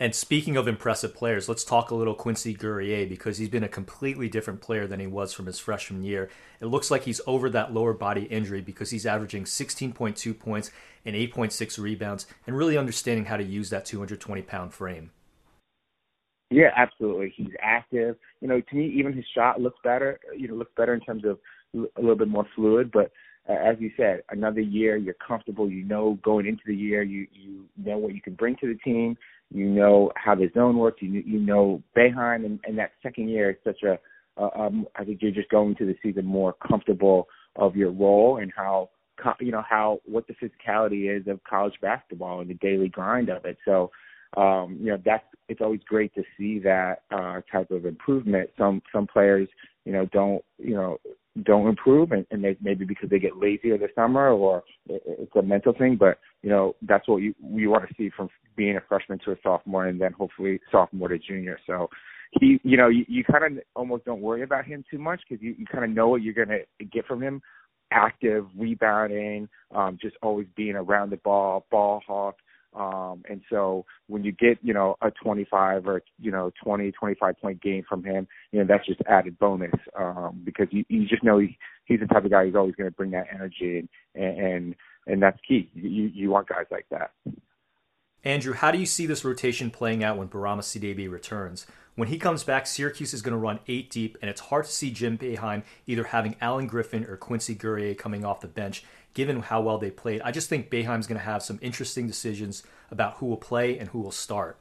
And 0.00 0.14
speaking 0.14 0.56
of 0.56 0.68
impressive 0.68 1.12
players, 1.12 1.48
let's 1.48 1.64
talk 1.64 1.90
a 1.90 1.94
little 1.94 2.14
Quincy 2.14 2.54
Guerrier 2.54 3.04
because 3.06 3.38
he's 3.38 3.48
been 3.48 3.64
a 3.64 3.68
completely 3.68 4.28
different 4.28 4.60
player 4.60 4.86
than 4.86 5.00
he 5.00 5.08
was 5.08 5.32
from 5.32 5.46
his 5.46 5.58
freshman 5.58 6.04
year. 6.04 6.30
It 6.60 6.66
looks 6.66 6.88
like 6.88 7.02
he's 7.02 7.20
over 7.26 7.50
that 7.50 7.74
lower 7.74 7.92
body 7.92 8.22
injury 8.22 8.60
because 8.60 8.90
he's 8.90 9.06
averaging 9.06 9.42
16.2 9.42 10.38
points 10.38 10.70
and 11.04 11.16
8.6 11.16 11.78
rebounds 11.82 12.26
and 12.46 12.56
really 12.56 12.78
understanding 12.78 13.24
how 13.24 13.38
to 13.38 13.42
use 13.42 13.70
that 13.70 13.84
220 13.86 14.42
pound 14.42 14.72
frame. 14.72 15.10
Yeah, 16.50 16.70
absolutely. 16.76 17.32
He's 17.36 17.52
active. 17.60 18.16
You 18.40 18.48
know, 18.48 18.60
to 18.60 18.76
me, 18.76 18.92
even 18.96 19.12
his 19.12 19.24
shot 19.34 19.60
looks 19.60 19.78
better. 19.84 20.18
You 20.36 20.48
know, 20.48 20.54
looks 20.54 20.72
better 20.76 20.94
in 20.94 21.00
terms 21.00 21.24
of 21.24 21.38
a 21.74 22.00
little 22.00 22.16
bit 22.16 22.28
more 22.28 22.46
fluid. 22.56 22.90
But 22.90 23.12
uh, 23.48 23.52
as 23.52 23.76
you 23.78 23.90
said, 23.96 24.22
another 24.30 24.60
year, 24.60 24.96
you're 24.96 25.14
comfortable. 25.14 25.70
You 25.70 25.84
know, 25.84 26.18
going 26.24 26.46
into 26.46 26.62
the 26.66 26.74
year, 26.74 27.02
you 27.02 27.26
you 27.32 27.64
know 27.84 27.98
what 27.98 28.14
you 28.14 28.22
can 28.22 28.34
bring 28.34 28.56
to 28.56 28.66
the 28.66 28.78
team 28.78 29.16
you 29.50 29.66
know 29.66 30.12
how 30.16 30.34
the 30.34 30.50
zone 30.54 30.76
works. 30.76 31.00
You 31.00 31.22
you 31.24 31.38
know 31.38 31.82
Boeheim, 31.96 32.44
and, 32.44 32.60
and 32.64 32.78
that 32.78 32.92
second 33.02 33.28
year 33.28 33.50
is 33.50 33.56
such 33.64 33.82
a. 33.82 33.98
Uh, 34.40 34.50
um, 34.54 34.86
I 34.94 35.04
think 35.04 35.20
you're 35.20 35.32
just 35.32 35.48
going 35.48 35.74
to 35.76 35.84
the 35.86 35.96
season 36.00 36.24
more 36.24 36.54
comfortable 36.66 37.26
of 37.56 37.74
your 37.74 37.90
role 37.90 38.38
and 38.40 38.52
how 38.54 38.90
you 39.40 39.50
know 39.50 39.64
how 39.68 40.00
what 40.04 40.26
the 40.28 40.34
physicality 40.34 41.10
is 41.14 41.26
of 41.26 41.42
college 41.44 41.74
basketball 41.82 42.40
and 42.40 42.50
the 42.50 42.54
daily 42.54 42.88
grind 42.88 43.30
of 43.30 43.44
it. 43.44 43.56
So 43.64 43.90
um, 44.36 44.76
you 44.80 44.90
know 44.90 44.98
that's 45.04 45.24
it's 45.48 45.60
always 45.60 45.80
great 45.86 46.14
to 46.14 46.22
see 46.36 46.58
that 46.60 47.02
uh, 47.10 47.40
type 47.50 47.70
of 47.70 47.86
improvement. 47.86 48.50
Some 48.58 48.82
some 48.92 49.06
players 49.06 49.48
you 49.84 49.92
know 49.92 50.06
don't 50.06 50.44
you 50.58 50.74
know 50.74 50.98
don't 51.44 51.68
improve, 51.68 52.12
and, 52.12 52.26
and 52.30 52.42
they, 52.42 52.56
maybe 52.60 52.84
because 52.84 53.10
they 53.10 53.18
get 53.18 53.36
lazier 53.36 53.78
this 53.78 53.90
summer, 53.94 54.30
or 54.30 54.64
it's 54.88 55.36
a 55.36 55.42
mental 55.42 55.72
thing. 55.72 55.96
But 55.96 56.18
you 56.42 56.50
know, 56.50 56.76
that's 56.82 57.06
what 57.08 57.18
you 57.18 57.34
we 57.42 57.66
want 57.66 57.88
to 57.88 57.94
see 57.96 58.10
from 58.16 58.28
being 58.56 58.76
a 58.76 58.80
freshman 58.88 59.18
to 59.24 59.32
a 59.32 59.36
sophomore, 59.42 59.86
and 59.86 60.00
then 60.00 60.12
hopefully 60.12 60.60
sophomore 60.70 61.08
to 61.08 61.18
junior. 61.18 61.58
So 61.66 61.88
he, 62.32 62.60
you 62.62 62.76
know, 62.76 62.88
you, 62.88 63.04
you 63.08 63.24
kind 63.24 63.44
of 63.44 63.64
almost 63.74 64.04
don't 64.04 64.20
worry 64.20 64.42
about 64.42 64.64
him 64.64 64.84
too 64.90 64.98
much 64.98 65.20
because 65.28 65.42
you, 65.42 65.54
you 65.58 65.66
kind 65.66 65.84
of 65.84 65.90
know 65.90 66.08
what 66.08 66.22
you're 66.22 66.34
going 66.34 66.48
to 66.48 66.84
get 66.84 67.06
from 67.06 67.22
him. 67.22 67.40
Active, 67.90 68.46
rebounding, 68.56 69.48
um, 69.74 69.98
just 70.00 70.16
always 70.22 70.46
being 70.56 70.76
around 70.76 71.10
the 71.10 71.16
ball, 71.18 71.64
ball 71.70 72.02
hawk, 72.06 72.36
um, 72.78 73.22
and 73.28 73.42
so 73.50 73.84
when 74.06 74.22
you 74.22 74.30
get, 74.30 74.58
you 74.62 74.72
know, 74.72 74.96
a 75.02 75.10
25 75.10 75.88
or, 75.88 76.02
you 76.20 76.30
know, 76.30 76.52
20, 76.62 76.92
25 76.92 77.38
point 77.40 77.60
game 77.60 77.82
from 77.88 78.04
him, 78.04 78.28
you 78.52 78.60
know, 78.60 78.66
that's 78.66 78.86
just 78.86 79.00
added 79.08 79.38
bonus, 79.38 79.74
um, 79.98 80.40
because 80.44 80.68
you, 80.70 80.84
you 80.88 81.06
just 81.06 81.24
know 81.24 81.38
he, 81.38 81.58
he's 81.86 81.98
the 81.98 82.06
type 82.06 82.24
of 82.24 82.30
guy 82.30 82.44
who's 82.44 82.54
always 82.54 82.76
going 82.76 82.88
to 82.88 82.94
bring 82.94 83.10
that 83.10 83.26
energy 83.34 83.88
and, 84.14 84.38
and, 84.38 84.74
and 85.08 85.22
that's 85.22 85.38
key. 85.46 85.68
You, 85.74 86.10
you 86.14 86.30
want 86.30 86.48
guys 86.48 86.66
like 86.70 86.86
that. 86.90 87.10
Andrew, 88.22 88.52
how 88.52 88.70
do 88.70 88.78
you 88.78 88.86
see 88.86 89.06
this 89.06 89.24
rotation 89.24 89.70
playing 89.70 90.04
out 90.04 90.16
when 90.16 90.28
Bourama 90.28 90.60
Sidibe 90.60 91.10
returns? 91.10 91.66
When 91.96 92.08
he 92.08 92.18
comes 92.18 92.44
back, 92.44 92.68
Syracuse 92.68 93.12
is 93.12 93.22
going 93.22 93.32
to 93.32 93.38
run 93.38 93.58
eight 93.66 93.90
deep, 93.90 94.16
and 94.20 94.30
it's 94.30 94.40
hard 94.40 94.66
to 94.66 94.70
see 94.70 94.92
Jim 94.92 95.18
Boeheim 95.18 95.64
either 95.86 96.04
having 96.04 96.36
Alan 96.40 96.68
Griffin 96.68 97.04
or 97.04 97.16
Quincy 97.16 97.56
Guerrier 97.56 97.94
coming 97.94 98.24
off 98.24 98.40
the 98.40 98.46
bench 98.46 98.84
given 99.18 99.42
how 99.42 99.60
well 99.60 99.78
they 99.78 99.90
played. 99.90 100.22
I 100.22 100.30
just 100.30 100.48
think 100.48 100.70
Boeheim's 100.70 101.08
going 101.08 101.18
to 101.18 101.24
have 101.24 101.42
some 101.42 101.58
interesting 101.60 102.06
decisions 102.06 102.62
about 102.88 103.14
who 103.14 103.26
will 103.26 103.36
play 103.36 103.76
and 103.76 103.88
who 103.88 103.98
will 103.98 104.12
start. 104.12 104.60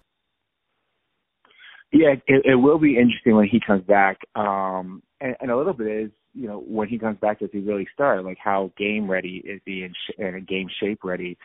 Yeah, 1.94 2.16
it, 2.26 2.44
it 2.44 2.56
will 2.56 2.80
be 2.80 2.98
interesting 2.98 3.36
when 3.36 3.48
he 3.48 3.60
comes 3.60 3.84
back. 3.84 4.18
Um, 4.34 5.04
and, 5.22 5.36
and 5.42 5.52
a 5.52 5.56
little 5.56 5.74
bit 5.74 5.86
is, 5.86 6.12
you 6.34 6.48
know, 6.48 6.64
when 6.68 6.88
he 6.88 6.98
comes 6.98 7.20
back, 7.20 7.38
does 7.38 7.52
he 7.54 7.60
really 7.60 7.88
start? 7.94 8.26
Like, 8.26 8.40
how 8.44 8.72
game 8.80 9.10
ready 9.10 9.44
is 9.46 9.62
he 9.64 9.84
and, 9.84 9.96
sh- 9.96 10.16
and 10.18 10.48
game 10.48 10.70
shape 10.80 11.02
ready? 11.04 11.38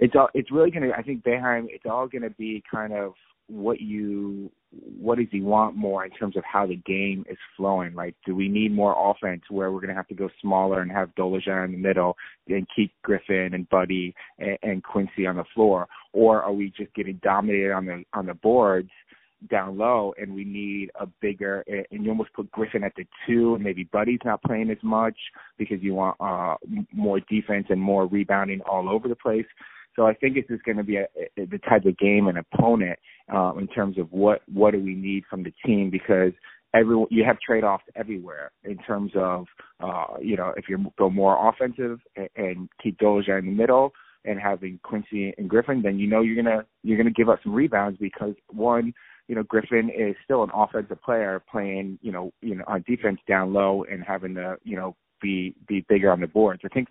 It's 0.00 0.14
all. 0.16 0.28
It's 0.34 0.50
really 0.50 0.72
gonna. 0.72 0.90
I 0.96 1.02
think 1.02 1.22
Boeheim. 1.22 1.66
It's 1.68 1.86
all 1.88 2.08
gonna 2.08 2.30
be 2.30 2.62
kind 2.68 2.92
of 2.92 3.14
what 3.46 3.80
you 3.80 4.50
what 4.70 5.18
does 5.18 5.28
he 5.30 5.40
want 5.40 5.76
more 5.76 6.04
in 6.04 6.10
terms 6.10 6.36
of 6.36 6.44
how 6.44 6.66
the 6.66 6.76
game 6.76 7.24
is 7.28 7.38
flowing? 7.56 7.94
Like, 7.94 8.14
do 8.26 8.34
we 8.34 8.48
need 8.48 8.74
more 8.74 8.94
offense 9.10 9.42
where 9.48 9.72
we're 9.72 9.80
going 9.80 9.88
to 9.88 9.94
have 9.94 10.08
to 10.08 10.14
go 10.14 10.28
smaller 10.42 10.82
and 10.82 10.90
have 10.90 11.14
Dolezaj 11.14 11.64
in 11.64 11.72
the 11.72 11.78
middle 11.78 12.16
and 12.48 12.66
keep 12.74 12.92
Griffin 13.02 13.54
and 13.54 13.68
Buddy 13.70 14.14
and, 14.38 14.58
and 14.62 14.84
Quincy 14.84 15.26
on 15.26 15.36
the 15.36 15.44
floor, 15.54 15.88
or 16.12 16.42
are 16.42 16.52
we 16.52 16.72
just 16.76 16.94
getting 16.94 17.18
dominated 17.22 17.72
on 17.72 17.86
the 17.86 18.04
on 18.12 18.26
the 18.26 18.34
boards 18.34 18.90
down 19.50 19.78
low 19.78 20.12
and 20.20 20.34
we 20.34 20.44
need 20.44 20.90
a 21.00 21.06
bigger 21.20 21.64
and 21.68 22.04
you 22.04 22.10
almost 22.10 22.32
put 22.32 22.50
Griffin 22.50 22.82
at 22.82 22.92
the 22.96 23.06
two 23.26 23.54
and 23.54 23.62
maybe 23.62 23.84
Buddy's 23.84 24.18
not 24.24 24.42
playing 24.42 24.68
as 24.70 24.82
much 24.82 25.16
because 25.58 25.80
you 25.80 25.94
want 25.94 26.16
uh 26.20 26.56
more 26.92 27.20
defense 27.20 27.66
and 27.70 27.80
more 27.80 28.06
rebounding 28.06 28.60
all 28.62 28.88
over 28.88 29.06
the 29.06 29.14
place. 29.14 29.46
So 29.98 30.06
I 30.06 30.14
think 30.14 30.36
this 30.36 30.44
is 30.48 30.60
going 30.64 30.76
to 30.76 30.84
be 30.84 30.96
a, 30.96 31.08
a, 31.36 31.44
the 31.44 31.58
type 31.68 31.84
of 31.84 31.98
game 31.98 32.28
and 32.28 32.38
opponent 32.38 33.00
uh, 33.34 33.54
in 33.58 33.66
terms 33.66 33.98
of 33.98 34.10
what 34.12 34.42
what 34.50 34.70
do 34.70 34.80
we 34.80 34.94
need 34.94 35.24
from 35.28 35.42
the 35.42 35.52
team 35.66 35.90
because 35.90 36.32
every 36.72 37.04
you 37.10 37.24
have 37.24 37.36
trade 37.40 37.64
offs 37.64 37.82
everywhere 37.96 38.52
in 38.62 38.78
terms 38.78 39.10
of 39.16 39.46
uh, 39.80 40.14
you 40.20 40.36
know 40.36 40.54
if 40.56 40.66
you 40.68 40.92
go 40.96 41.10
more 41.10 41.48
offensive 41.48 41.98
and, 42.14 42.28
and 42.36 42.68
keep 42.80 42.96
Doja 43.00 43.40
in 43.40 43.46
the 43.46 43.52
middle 43.52 43.90
and 44.24 44.38
having 44.38 44.78
Quincy 44.84 45.34
and 45.36 45.50
Griffin, 45.50 45.82
then 45.82 45.98
you 45.98 46.06
know 46.06 46.20
you're 46.20 46.40
gonna 46.40 46.64
you're 46.84 46.96
gonna 46.96 47.10
give 47.10 47.28
up 47.28 47.40
some 47.42 47.52
rebounds 47.52 47.98
because 48.00 48.34
one 48.52 48.94
you 49.26 49.34
know 49.34 49.42
Griffin 49.42 49.90
is 49.90 50.14
still 50.24 50.44
an 50.44 50.50
offensive 50.54 51.02
player 51.02 51.42
playing 51.50 51.98
you 52.02 52.12
know 52.12 52.30
you 52.40 52.54
know 52.54 52.64
on 52.68 52.84
defense 52.86 53.18
down 53.26 53.52
low 53.52 53.84
and 53.90 54.04
having 54.06 54.36
to 54.36 54.58
you 54.62 54.76
know 54.76 54.94
be 55.20 55.56
be 55.66 55.84
bigger 55.88 56.12
on 56.12 56.20
the 56.20 56.28
boards. 56.28 56.62
I 56.64 56.68
think 56.68 56.86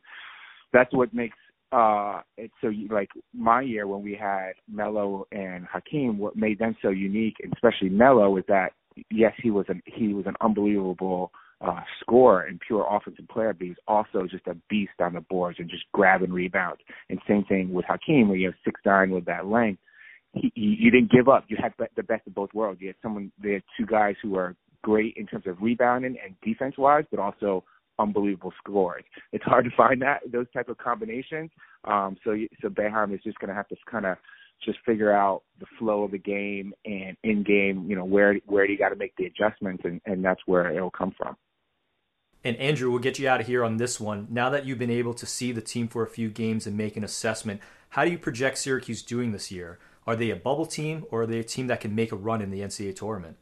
that's 0.74 0.94
what 0.94 1.14
makes 1.14 1.38
uh 1.72 2.22
it's 2.38 2.54
so 2.62 2.72
like 2.90 3.10
my 3.34 3.62
year 3.62 3.88
when 3.88 4.02
we 4.02 4.14
had 4.16 4.54
Melo 4.72 5.28
and 5.32 5.66
Hakim, 5.66 6.18
what 6.18 6.36
made 6.36 6.60
them 6.60 6.76
so 6.82 6.90
unique, 6.90 7.36
and 7.44 7.52
especially 7.54 7.90
Melo, 7.90 8.30
was 8.30 8.44
that 8.48 8.74
yes, 9.12 9.34
he 9.42 9.52
was 9.52 9.66
an 9.70 9.82
he 9.86 10.14
was 10.14 10.26
an 10.28 10.36
unbelievable 10.42 11.32
uh 11.60 11.82
scorer 12.02 12.44
and 12.44 12.60
pure 12.66 12.86
offensive 12.90 13.28
player, 13.28 13.54
but 13.54 13.68
he's 13.68 13.76
also 13.88 14.28
just 14.30 14.48
a 14.48 14.56
beast 14.70 14.94
on 15.00 15.14
the 15.14 15.22
boards 15.22 15.60
and 15.60 15.70
just 15.70 15.84
grabbing 15.94 16.32
rebounds. 16.32 16.82
And 17.10 17.20
same 17.28 17.44
thing 17.46 17.74
with 17.74 17.86
Hakim, 17.86 18.30
where 18.30 18.38
you 18.38 18.48
have 18.48 18.56
six 18.64 18.80
nine 18.86 19.12
with 19.12 19.26
that 19.26 19.48
length. 19.48 19.82
He, 20.34 20.52
he, 20.56 20.78
you 20.80 20.92
didn't 20.92 21.12
give 21.12 21.28
up. 21.30 21.46
You 21.48 21.58
had 21.60 21.74
the 21.96 22.04
best 22.04 22.28
of 22.28 22.36
both 22.36 22.54
worlds. 22.54 22.80
You 22.82 22.88
had 22.88 22.96
someone, 23.02 23.32
they 23.42 23.54
had 23.54 23.64
two 23.78 23.86
guys 23.86 24.16
who 24.22 24.36
are 24.36 24.56
great 24.84 25.16
in 25.18 25.26
terms 25.26 25.48
of 25.48 25.62
rebounding 25.62 26.16
and 26.24 26.36
defense 26.44 26.76
wise, 26.78 27.06
but 27.10 27.20
also 27.20 27.64
unbelievable 28.00 28.54
scores. 28.58 29.04
It's 29.32 29.44
hard 29.44 29.66
to 29.66 29.72
find 29.76 30.02
that 30.02 30.22
those 30.32 30.48
type 30.54 30.70
of 30.70 30.78
combinations. 30.78 31.52
Um, 31.84 32.18
so 32.24 32.36
so 32.62 32.70
Boeheim 32.70 33.14
is 33.14 33.22
just 33.24 33.40
going 33.40 33.50
to 33.50 33.56
have 33.56 33.68
to 33.70 33.76
kind 33.90 34.06
of 34.06 34.18
just 34.64 34.80
figure 34.86 35.12
out 35.12 35.44
the 35.60 35.66
flow 35.78 36.04
of 36.04 36.12
the 36.12 36.18
game 36.18 36.74
and 36.86 37.16
in 37.24 37.44
game, 37.44 37.86
you 37.90 37.96
know, 37.96 38.06
where 38.06 38.40
where 38.46 38.70
you 38.70 38.78
got 38.78 38.90
to 38.90 38.96
make 38.96 39.16
the 39.18 39.26
adjustments, 39.26 39.84
and, 39.86 40.02
and 40.06 40.24
that's 40.24 40.42
where 40.46 40.72
it'll 40.72 40.92
come 40.92 41.14
from. 41.18 41.36
And 42.44 42.56
Andrew, 42.58 42.90
we'll 42.90 43.00
get 43.00 43.20
you 43.20 43.28
out 43.28 43.42
of 43.42 43.48
here 43.48 43.64
on 43.64 43.78
this 43.78 44.00
one. 44.00 44.28
Now 44.30 44.50
that 44.50 44.66
you've 44.66 44.80
been 44.80 44.90
able 44.90 45.14
to 45.16 45.26
see 45.26 45.52
the 45.52 45.62
team 45.62 45.88
for 45.88 46.04
a 46.04 46.08
few 46.08 46.30
games 46.30 46.66
and 46.66 46.78
make 46.78 46.96
an 46.96 47.04
assessment, 47.04 47.62
how 47.90 48.06
do 48.06 48.12
you 48.12 48.18
project 48.18 48.58
Syracuse 48.58 49.02
doing 49.02 49.32
this 49.32 49.52
year? 49.52 49.80
Are 50.06 50.16
they 50.16 50.30
a 50.30 50.36
bubble 50.36 50.66
team, 50.66 51.06
or 51.12 51.24
are 51.24 51.28
they 51.28 51.40
a 51.40 51.44
team 51.44 51.68
that 51.68 51.82
can 51.82 51.94
make 51.94 52.12
a 52.12 52.16
run 52.16 52.42
in 52.42 52.50
the 52.50 52.62
NCAA 52.62 52.96
tournament? 52.96 53.38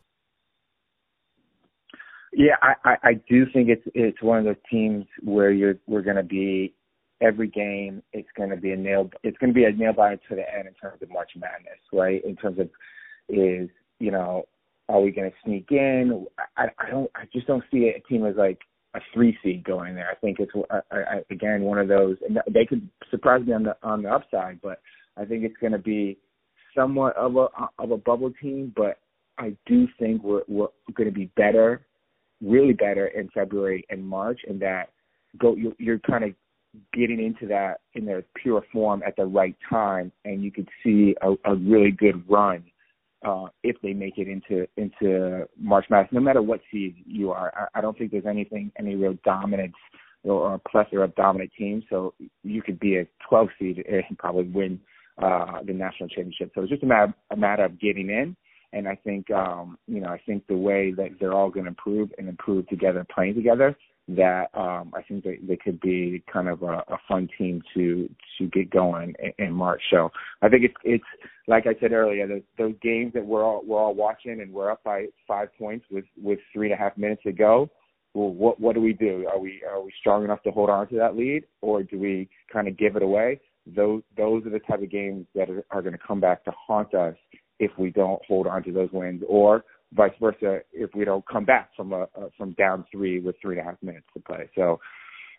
Yeah, 2.38 2.56
I, 2.62 2.74
I, 2.84 2.96
I 3.04 3.14
do 3.30 3.46
think 3.54 3.70
it's 3.70 3.88
it's 3.94 4.22
one 4.22 4.40
of 4.40 4.44
those 4.44 4.62
teams 4.70 5.06
where 5.24 5.52
you're 5.52 5.76
we're 5.88 6.02
going 6.02 6.18
to 6.18 6.24
be 6.24 6.74
every 7.22 7.48
game. 7.48 8.04
It's 8.12 8.28
going 8.36 8.50
to 8.50 8.58
be 8.58 8.72
a 8.72 8.76
nail. 8.76 9.10
It's 9.24 9.38
going 9.38 9.54
to 9.54 9.56
be 9.56 9.64
a 9.64 9.72
nail 9.72 9.94
biter 9.94 10.20
to 10.28 10.36
the 10.36 10.54
end 10.54 10.68
in 10.68 10.74
terms 10.74 11.02
of 11.02 11.10
March 11.10 11.32
Madness, 11.38 11.80
right? 11.94 12.24
In 12.26 12.36
terms 12.36 12.60
of 12.60 12.70
is 13.30 13.70
you 14.00 14.12
know 14.12 14.44
are 14.90 15.00
we 15.00 15.12
going 15.12 15.32
to 15.32 15.38
sneak 15.46 15.68
in? 15.72 16.28
I, 16.58 16.68
I 16.78 16.90
don't. 16.92 17.10
I 17.16 17.24
just 17.32 17.48
don't 17.48 17.64
see 17.72 17.90
a 17.96 18.02
team 18.02 18.26
as 18.26 18.36
like 18.36 18.60
a 18.96 19.00
three 19.14 19.38
seed 19.42 19.64
going 19.64 19.96
there. 19.96 20.10
I 20.12 20.16
think 20.16 20.42
it's 20.42 20.52
I, 20.70 20.82
I, 20.92 21.22
again 21.30 21.62
one 21.62 21.78
of 21.78 21.88
those, 21.88 22.18
and 22.28 22.38
they 22.54 22.66
could 22.66 22.90
surprise 23.12 23.46
me 23.46 23.54
on 23.54 23.64
the 23.64 23.78
on 23.82 24.04
the 24.04 24.10
upside, 24.10 24.62
but 24.62 24.82
I 25.16 25.24
think 25.24 25.46
it's 25.46 25.58
going 25.62 25.72
to 25.72 25.80
be 25.80 26.18
somewhat 26.76 27.16
of 27.16 27.38
a 27.38 27.48
of 27.80 27.92
a 27.92 27.98
bubble 27.98 28.34
team. 28.42 28.74
But 28.76 29.00
I 29.38 29.56
do 29.66 29.88
think 29.98 30.22
we're 30.22 30.44
we're 30.50 30.68
going 30.94 31.10
to 31.10 31.16
be 31.16 31.32
better 31.38 31.86
really 32.42 32.74
better 32.74 33.08
in 33.08 33.30
February 33.30 33.86
and 33.90 34.06
March, 34.06 34.42
and 34.48 34.62
that 34.62 34.90
go 35.38 35.56
you're, 35.56 35.74
you're 35.78 36.00
kind 36.00 36.24
of 36.24 36.32
getting 36.94 37.24
into 37.24 37.48
that 37.48 37.80
in 37.94 38.06
their 38.06 38.24
pure 38.42 38.64
form 38.72 39.02
at 39.06 39.16
the 39.16 39.26
right 39.26 39.56
time, 39.70 40.12
and 40.26 40.44
you 40.44 40.52
could 40.52 40.68
see 40.84 41.16
a, 41.22 41.34
a 41.50 41.56
really 41.56 41.92
good 41.92 42.24
run 42.30 42.64
uh, 43.26 43.46
if 43.64 43.78
they 43.82 43.94
make 43.94 44.18
it 44.18 44.28
into 44.28 44.68
into 44.78 45.48
March 45.60 45.86
Madness. 45.90 46.12
No 46.12 46.22
matter 46.22 46.42
what 46.42 46.62
seed 46.72 46.96
you 47.06 47.32
are, 47.32 47.54
I, 47.56 47.80
I 47.80 47.82
don't 47.82 47.98
think 47.98 48.12
there's 48.12 48.26
anything 48.26 48.72
any 48.78 48.96
real 48.96 49.18
dominance 49.24 49.76
or 50.24 50.56
a 50.56 50.60
plethora 50.60 51.04
of 51.04 51.16
dominant 51.16 51.52
teams. 51.58 51.84
So 51.90 52.14
you 52.44 52.62
could 52.62 52.80
be 52.80 52.98
a 52.98 53.08
12 53.30 53.48
seed 53.60 53.86
and 53.88 54.18
probably 54.18 54.48
win 54.48 54.80
uh, 55.22 55.60
the 55.66 55.74
national 55.74 56.10
championship. 56.10 56.52
So 56.56 56.62
it's 56.62 56.72
just 56.72 56.84
a 56.84 56.88
matter, 56.88 57.14
a 57.32 57.38
matter 57.38 57.64
of 57.64 57.80
getting 57.80 58.10
in 58.10 58.36
and 58.76 58.88
I 58.88 58.96
think 58.96 59.32
um, 59.32 59.78
you 59.88 60.02
know 60.02 60.10
I 60.10 60.22
think 60.26 60.46
the 60.48 60.58
way 60.58 60.92
that 60.92 61.12
they're 61.20 61.34
all 61.34 61.50
going 61.50 61.64
to 61.64 61.70
improve 61.70 62.12
and 62.18 62.28
improve 62.28 62.68
together, 62.68 63.06
playing 63.14 63.36
together, 63.36 63.76
that 64.10 64.50
um, 64.54 64.92
I 64.94 65.02
think 65.02 65.24
they, 65.24 65.40
they 65.42 65.58
could 65.58 65.80
be 65.80 66.24
kind 66.32 66.48
of 66.48 66.62
a, 66.62 66.84
a 66.90 66.98
fun 67.08 67.28
team 67.38 67.62
to 67.74 68.10
to 68.38 68.48
get 68.48 68.70
going 68.70 69.16
in, 69.20 69.46
in 69.46 69.54
March. 69.54 69.82
So 69.90 70.12
I 70.42 70.50
think 70.50 70.66
it's 70.66 70.76
it's 70.84 71.04
like 71.48 71.66
I 71.68 71.80
said 71.80 71.94
earlier, 71.94 72.28
those, 72.28 72.42
those 72.58 72.76
games 72.82 73.14
that 73.14 73.26
we're 73.26 73.44
all 73.44 73.64
we're 73.66 73.80
all 73.80 73.96
watching 73.96 74.42
and 74.42 74.54
we're 74.54 74.70
up 74.70 74.84
by 74.84 75.06
five 75.28 75.48
points 75.58 75.86
with 75.90 76.06
with 76.22 76.40
three 76.54 76.72
and 76.72 76.80
a 76.80 76.84
half 76.84 76.98
minutes 76.98 77.24
to 77.24 77.32
go. 77.32 77.70
Well, 78.14 78.30
what 78.30 78.60
what 78.60 78.76
do 78.76 78.82
we 78.82 78.94
do? 78.94 79.26
Are 79.32 79.40
we 79.40 79.64
are 79.70 79.82
we 79.82 79.92
strong 80.00 80.26
enough 80.26 80.44
to 80.44 80.52
hold 80.52 80.70
on 80.70 80.88
to 80.90 80.96
that 80.98 81.16
lead, 81.16 81.46
or 81.62 81.82
do 81.82 81.98
we 81.98 82.30
kind 82.52 82.68
of 82.68 82.78
give 82.78 82.98
it 82.98 83.04
away? 83.04 83.40
Those 83.66 84.04
those 84.18 84.46
are 84.46 84.52
the 84.52 84.60
type 84.60 84.84
of 84.84 84.92
games 84.92 85.26
that 85.34 85.50
are, 85.50 85.66
are 85.72 85.82
going 85.82 85.94
to 85.94 86.06
come 86.06 86.20
back 86.20 86.44
to 86.46 86.52
haunt 86.52 86.94
us 86.94 87.16
if 87.60 87.72
we 87.78 87.92
don't 87.92 88.22
hold 88.26 88.48
on 88.48 88.64
to 88.64 88.72
those 88.72 88.90
wins, 88.92 89.24
or 89.28 89.64
vice 89.94 90.14
versa 90.20 90.60
if 90.74 90.94
we 90.94 91.06
don't 91.06 91.26
come 91.28 91.46
back 91.46 91.70
from 91.76 91.94
a, 91.94 92.04
a 92.16 92.30
from 92.38 92.52
down 92.54 92.86
three 92.92 93.20
with 93.20 93.36
three 93.42 93.58
and 93.58 93.68
a 93.68 93.70
half 93.72 93.82
minutes 93.82 94.08
to 94.14 94.20
play. 94.20 94.50
So 94.56 94.80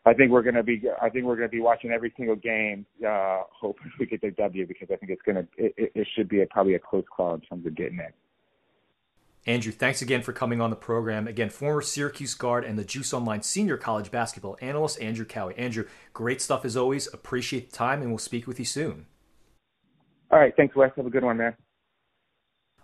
I 0.07 0.15
think 0.15 0.31
we're 0.31 0.43
going 0.43 0.55
to 0.55 0.63
be 0.63 0.83
I 1.03 1.11
think 1.11 1.25
we're 1.25 1.37
to 1.37 1.49
be 1.49 1.61
watching 1.61 1.91
every 1.91 2.13
single 2.17 2.37
game, 2.37 2.87
uh, 3.07 3.43
hoping 3.51 3.91
we 3.99 4.07
get 4.07 4.21
the 4.21 4.31
W 4.31 4.67
because 4.67 4.89
I 4.91 4.97
think 4.97 5.13
it's 5.13 5.23
to 5.23 5.47
it, 5.57 5.93
it 5.95 6.07
should 6.15 6.29
be 6.29 6.43
a, 6.43 6.47
probably 6.47 6.75
a 6.75 6.79
close 6.79 7.05
call 7.15 7.35
in 7.35 7.41
terms 7.41 7.67
of 7.67 7.75
getting 7.75 7.99
it. 7.99 8.15
Andrew, 9.49 9.71
thanks 9.71 10.03
again 10.03 10.23
for 10.23 10.33
coming 10.33 10.61
on 10.61 10.71
the 10.71 10.77
program. 10.77 11.29
Again, 11.29 11.51
former 11.51 11.81
Syracuse 11.81 12.35
guard 12.35 12.65
and 12.65 12.77
the 12.77 12.85
Juice 12.85 13.15
Online 13.15 13.43
senior 13.43 13.77
college 13.77 14.11
basketball 14.11 14.57
analyst, 14.61 15.01
Andrew 15.01 15.25
Kouwe. 15.25 15.55
Andrew, 15.57 15.87
great 16.13 16.43
stuff 16.43 16.65
as 16.65 16.77
always. 16.77 17.07
Appreciate 17.13 17.71
the 17.71 17.77
time, 17.77 18.01
and 18.01 18.11
we'll 18.11 18.19
speak 18.19 18.49
with 18.49 18.59
you 18.59 18.65
soon. 18.65 19.07
All 20.33 20.41
right. 20.41 20.53
Thanks, 20.57 20.75
Wes. 20.75 20.91
Have 20.97 21.07
a 21.07 21.11
good 21.11 21.23
one, 21.23 21.37
man. 21.37 21.55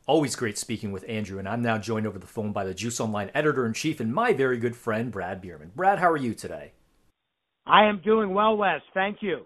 Always 0.06 0.34
great 0.34 0.58
speaking 0.58 0.90
with 0.90 1.04
Andrew, 1.08 1.38
and 1.38 1.48
I'm 1.48 1.62
now 1.62 1.78
joined 1.78 2.08
over 2.08 2.18
the 2.18 2.26
phone 2.26 2.52
by 2.52 2.64
the 2.64 2.74
Juice 2.74 2.98
Online 2.98 3.30
editor 3.34 3.64
in 3.64 3.72
chief 3.72 4.00
and 4.00 4.12
my 4.12 4.32
very 4.32 4.56
good 4.58 4.74
friend, 4.74 5.12
Brad 5.12 5.40
Bierman. 5.40 5.70
Brad, 5.76 6.00
how 6.00 6.10
are 6.10 6.16
you 6.16 6.34
today? 6.34 6.72
I 7.66 7.84
am 7.84 8.00
doing 8.04 8.34
well, 8.34 8.56
Wes. 8.56 8.80
Thank 8.94 9.18
you. 9.20 9.44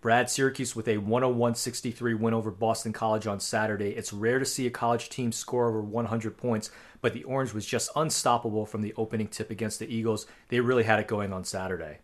Brad, 0.00 0.28
Syracuse 0.28 0.74
with 0.74 0.88
a 0.88 0.98
101 0.98 1.54
63 1.54 2.14
win 2.14 2.34
over 2.34 2.50
Boston 2.50 2.92
College 2.92 3.28
on 3.28 3.38
Saturday. 3.38 3.90
It's 3.90 4.12
rare 4.12 4.40
to 4.40 4.44
see 4.44 4.66
a 4.66 4.70
college 4.70 5.08
team 5.08 5.30
score 5.30 5.68
over 5.68 5.80
100 5.80 6.36
points, 6.36 6.72
but 7.00 7.12
the 7.12 7.22
Orange 7.22 7.54
was 7.54 7.64
just 7.64 7.88
unstoppable 7.94 8.66
from 8.66 8.82
the 8.82 8.92
opening 8.96 9.28
tip 9.28 9.52
against 9.52 9.78
the 9.78 9.86
Eagles. 9.86 10.26
They 10.48 10.58
really 10.58 10.82
had 10.82 10.98
it 10.98 11.06
going 11.06 11.32
on 11.32 11.44
Saturday. 11.44 11.98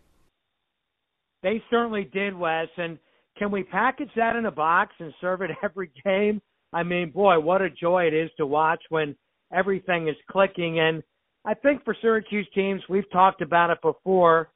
They 1.43 1.61
certainly 1.69 2.05
did, 2.05 2.33
Wes. 2.33 2.69
And 2.77 2.97
can 3.37 3.51
we 3.51 3.63
package 3.63 4.11
that 4.15 4.37
in 4.37 4.45
a 4.45 4.51
box 4.51 4.93
and 4.99 5.13
serve 5.19 5.41
it 5.41 5.51
every 5.61 5.91
game? 6.05 6.41
I 6.73 6.83
mean, 6.83 7.11
boy, 7.11 7.39
what 7.39 7.61
a 7.61 7.69
joy 7.69 8.03
it 8.05 8.13
is 8.13 8.29
to 8.37 8.45
watch 8.45 8.81
when 8.89 9.15
everything 9.53 10.07
is 10.07 10.15
clicking. 10.29 10.79
And 10.79 11.03
I 11.45 11.53
think 11.53 11.83
for 11.83 11.95
Syracuse 12.01 12.47
teams, 12.53 12.81
we've 12.89 13.09
talked 13.11 13.41
about 13.41 13.69
it 13.69 13.81
before, 13.81 14.49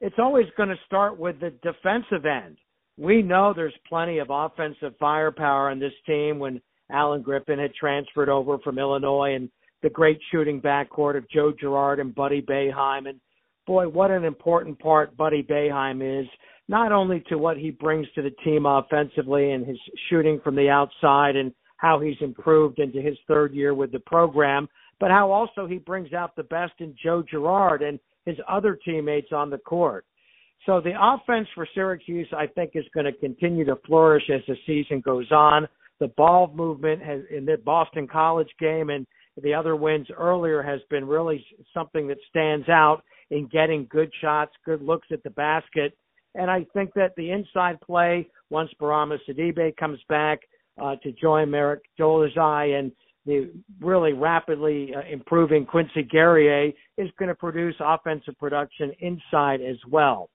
it's 0.00 0.18
always 0.18 0.46
going 0.56 0.68
to 0.68 0.78
start 0.86 1.18
with 1.18 1.40
the 1.40 1.50
defensive 1.62 2.26
end. 2.26 2.58
We 2.98 3.22
know 3.22 3.52
there's 3.54 3.74
plenty 3.88 4.18
of 4.18 4.28
offensive 4.30 4.94
firepower 5.00 5.70
in 5.70 5.78
this 5.78 5.94
team 6.06 6.38
when 6.38 6.60
Alan 6.90 7.22
Griffin 7.22 7.58
had 7.58 7.74
transferred 7.74 8.28
over 8.28 8.58
from 8.58 8.78
Illinois 8.78 9.34
and 9.34 9.48
the 9.82 9.90
great 9.90 10.18
shooting 10.30 10.60
backcourt 10.60 11.16
of 11.16 11.28
Joe 11.30 11.52
Girard 11.58 12.00
and 12.00 12.14
Buddy 12.14 12.42
Boeheim. 12.42 13.08
And 13.08 13.20
boy, 13.66 13.88
what 13.88 14.10
an 14.10 14.24
important 14.24 14.78
part 14.78 15.16
Buddy 15.16 15.42
Boeheim 15.42 16.20
is 16.20 16.28
not 16.68 16.92
only 16.92 17.22
to 17.28 17.36
what 17.36 17.56
he 17.56 17.70
brings 17.70 18.06
to 18.14 18.22
the 18.22 18.34
team 18.44 18.66
offensively 18.66 19.52
and 19.52 19.66
his 19.66 19.78
shooting 20.08 20.40
from 20.42 20.56
the 20.56 20.68
outside 20.68 21.36
and 21.36 21.52
how 21.76 22.00
he's 22.00 22.16
improved 22.20 22.78
into 22.78 23.00
his 23.00 23.16
third 23.28 23.52
year 23.52 23.74
with 23.74 23.92
the 23.92 24.00
program, 24.00 24.68
but 25.00 25.10
how 25.10 25.30
also 25.30 25.66
he 25.66 25.78
brings 25.78 26.12
out 26.12 26.34
the 26.36 26.42
best 26.44 26.72
in 26.78 26.94
Joe 27.02 27.22
Girard. 27.22 27.82
And 27.82 27.98
his 28.24 28.36
other 28.48 28.78
teammates 28.84 29.32
on 29.32 29.50
the 29.50 29.58
court. 29.58 30.04
So 30.66 30.80
the 30.80 30.94
offense 30.98 31.46
for 31.54 31.66
Syracuse, 31.74 32.28
I 32.36 32.46
think, 32.46 32.70
is 32.74 32.84
going 32.94 33.06
to 33.06 33.12
continue 33.12 33.64
to 33.66 33.76
flourish 33.86 34.24
as 34.34 34.40
the 34.48 34.56
season 34.66 35.00
goes 35.00 35.30
on. 35.30 35.68
The 36.00 36.08
ball 36.08 36.50
movement 36.54 37.02
has, 37.02 37.20
in 37.30 37.44
the 37.44 37.58
Boston 37.58 38.08
College 38.08 38.48
game 38.58 38.90
and 38.90 39.06
the 39.42 39.52
other 39.52 39.76
wins 39.76 40.06
earlier 40.16 40.62
has 40.62 40.80
been 40.90 41.06
really 41.06 41.44
something 41.74 42.08
that 42.08 42.18
stands 42.30 42.68
out 42.68 43.02
in 43.30 43.46
getting 43.48 43.86
good 43.90 44.10
shots, 44.20 44.52
good 44.64 44.80
looks 44.80 45.08
at 45.12 45.22
the 45.22 45.30
basket. 45.30 45.96
And 46.34 46.50
I 46.50 46.66
think 46.74 46.92
that 46.94 47.14
the 47.16 47.30
inside 47.30 47.80
play, 47.80 48.28
once 48.50 48.70
Bourama 48.80 49.18
Sidibe 49.28 49.76
comes 49.76 50.00
back 50.08 50.40
uh, 50.82 50.96
to 51.02 51.12
join 51.12 51.50
Marek 51.50 51.82
Dolezaj 51.98 52.78
and 52.78 52.92
the 53.26 53.50
really 53.80 54.12
rapidly 54.12 54.92
uh, 54.94 55.00
improving 55.10 55.64
Quincy 55.64 56.02
Guerrier 56.02 56.72
is 56.98 57.10
going 57.18 57.28
to 57.28 57.34
produce 57.34 57.74
offensive 57.80 58.38
production 58.38 58.92
inside 59.00 59.60
as 59.60 59.76
well. 59.90 60.28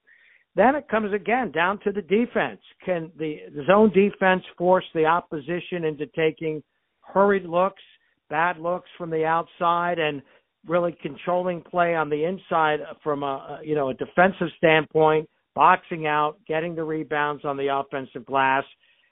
Then 0.56 0.74
it 0.74 0.88
comes 0.88 1.12
again 1.12 1.52
down 1.52 1.78
to 1.84 1.92
the 1.92 2.02
defense. 2.02 2.60
Can 2.84 3.12
the, 3.16 3.38
the 3.54 3.64
zone 3.66 3.92
defense 3.92 4.42
force 4.58 4.84
the 4.94 5.04
opposition 5.04 5.84
into 5.84 6.06
taking 6.06 6.62
hurried 7.00 7.44
looks, 7.44 7.82
bad 8.28 8.58
looks 8.58 8.88
from 8.98 9.10
the 9.10 9.24
outside, 9.24 9.98
and 9.98 10.20
really 10.66 10.96
controlling 11.00 11.62
play 11.62 11.94
on 11.94 12.10
the 12.10 12.24
inside 12.24 12.80
from 13.02 13.22
a 13.22 13.60
you 13.62 13.74
know 13.74 13.90
a 13.90 13.94
defensive 13.94 14.48
standpoint, 14.56 15.28
boxing 15.54 16.06
out, 16.06 16.36
getting 16.46 16.74
the 16.74 16.84
rebounds 16.84 17.44
on 17.44 17.56
the 17.56 17.68
offensive 17.74 18.24
glass, 18.26 18.64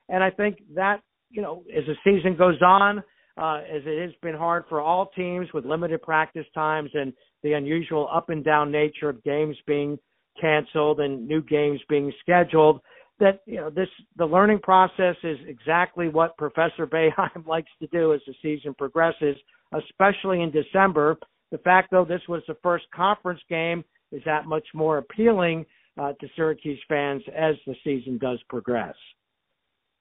and 0.09 0.23
I 0.23 0.30
think 0.30 0.59
that 0.75 1.00
you 1.30 1.42
know 1.42 1.64
as 1.76 1.85
the 1.87 1.95
season 2.04 2.37
goes 2.37 2.61
on, 2.62 2.99
uh, 3.37 3.59
as 3.59 3.83
it 3.85 4.02
has 4.02 4.12
been 4.23 4.37
hard 4.37 4.64
for 4.68 4.80
all 4.80 5.11
teams 5.16 5.49
with 5.52 5.64
limited 5.64 6.02
practice 6.02 6.47
times 6.54 6.90
and 6.95 7.12
the 7.42 7.52
unusual 7.52 8.09
up 8.12 8.30
and 8.30 8.45
down 8.45 8.71
nature 8.71 9.09
of 9.09 9.23
games 9.23 9.57
being 9.66 9.99
canceled 10.40 11.00
and 11.00 11.26
new 11.26 11.42
games 11.42 11.80
being 11.88 12.12
scheduled 12.21 12.80
that 13.21 13.40
you 13.47 13.57
know 13.57 13.71
this 13.71 13.88
the 14.16 14.25
learning 14.25 14.61
process 14.61 15.16
is 15.23 15.38
exactly 15.47 16.09
what 16.09 16.37
Professor 16.37 16.87
Boeheim 16.87 17.47
likes 17.47 17.71
to 17.80 17.87
do 17.88 18.12
as 18.14 18.21
the 18.26 18.35
season 18.42 18.75
progresses, 18.75 19.37
especially 19.75 20.42
in 20.42 20.50
December. 20.50 21.16
The 21.50 21.59
fact 21.59 21.90
though 21.90 22.04
this 22.04 22.23
was 22.28 22.42
the 22.47 22.57
first 22.62 22.85
conference 22.95 23.40
game 23.49 23.85
is 24.12 24.23
that 24.25 24.47
much 24.47 24.66
more 24.75 24.99
appealing 24.99 25.66
uh, 25.98 26.12
to 26.20 26.28
Syracuse 26.36 26.80
fans 26.88 27.22
as 27.36 27.56
the 27.66 27.74
season 27.84 28.18
does 28.18 28.38
progress. 28.48 28.94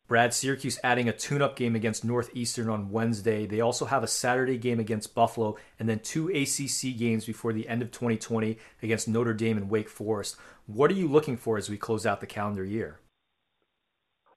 Brad, 0.08 0.34
Syracuse 0.34 0.80
adding 0.86 1.10
a 1.10 1.14
tune 1.14 1.42
up 1.42 1.58
game 1.58 1.76
against 1.76 2.06
Northeastern 2.06 2.70
on 2.70 2.92
Wednesday. 2.92 3.46
They 3.46 3.60
also 3.60 3.84
have 3.86 4.04
a 4.04 4.08
Saturday 4.08 4.58
game 4.58 4.80
against 4.80 5.14
Buffalo 5.14 5.58
and 5.80 5.90
then 5.90 6.00
two 6.00 6.30
ACC 6.30 6.98
games 6.98 7.26
before 7.26 7.52
the 7.52 7.68
end 7.68 7.82
of 7.82 7.92
2020 7.92 8.58
against 8.82 9.10
Notre 9.10 9.34
Dame 9.34 9.58
and 9.58 9.70
Wake 9.70 9.90
Forest. 9.90 10.38
What 10.66 10.92
are 10.92 10.96
you 10.96 11.10
looking 11.10 11.36
for 11.36 11.58
as 11.58 11.70
we 11.70 11.76
close 11.76 12.06
out 12.06 12.22
the 12.22 12.28
calendar 12.28 12.64
year? 12.64 13.02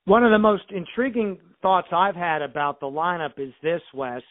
One 0.06 0.24
of 0.24 0.32
the 0.32 0.38
most 0.38 0.64
intriguing 0.70 1.38
thoughts 1.62 1.88
I've 1.92 2.16
had 2.16 2.42
about 2.42 2.80
the 2.80 2.86
lineup 2.86 3.38
is 3.38 3.52
this, 3.62 3.82
Wes. 3.94 4.22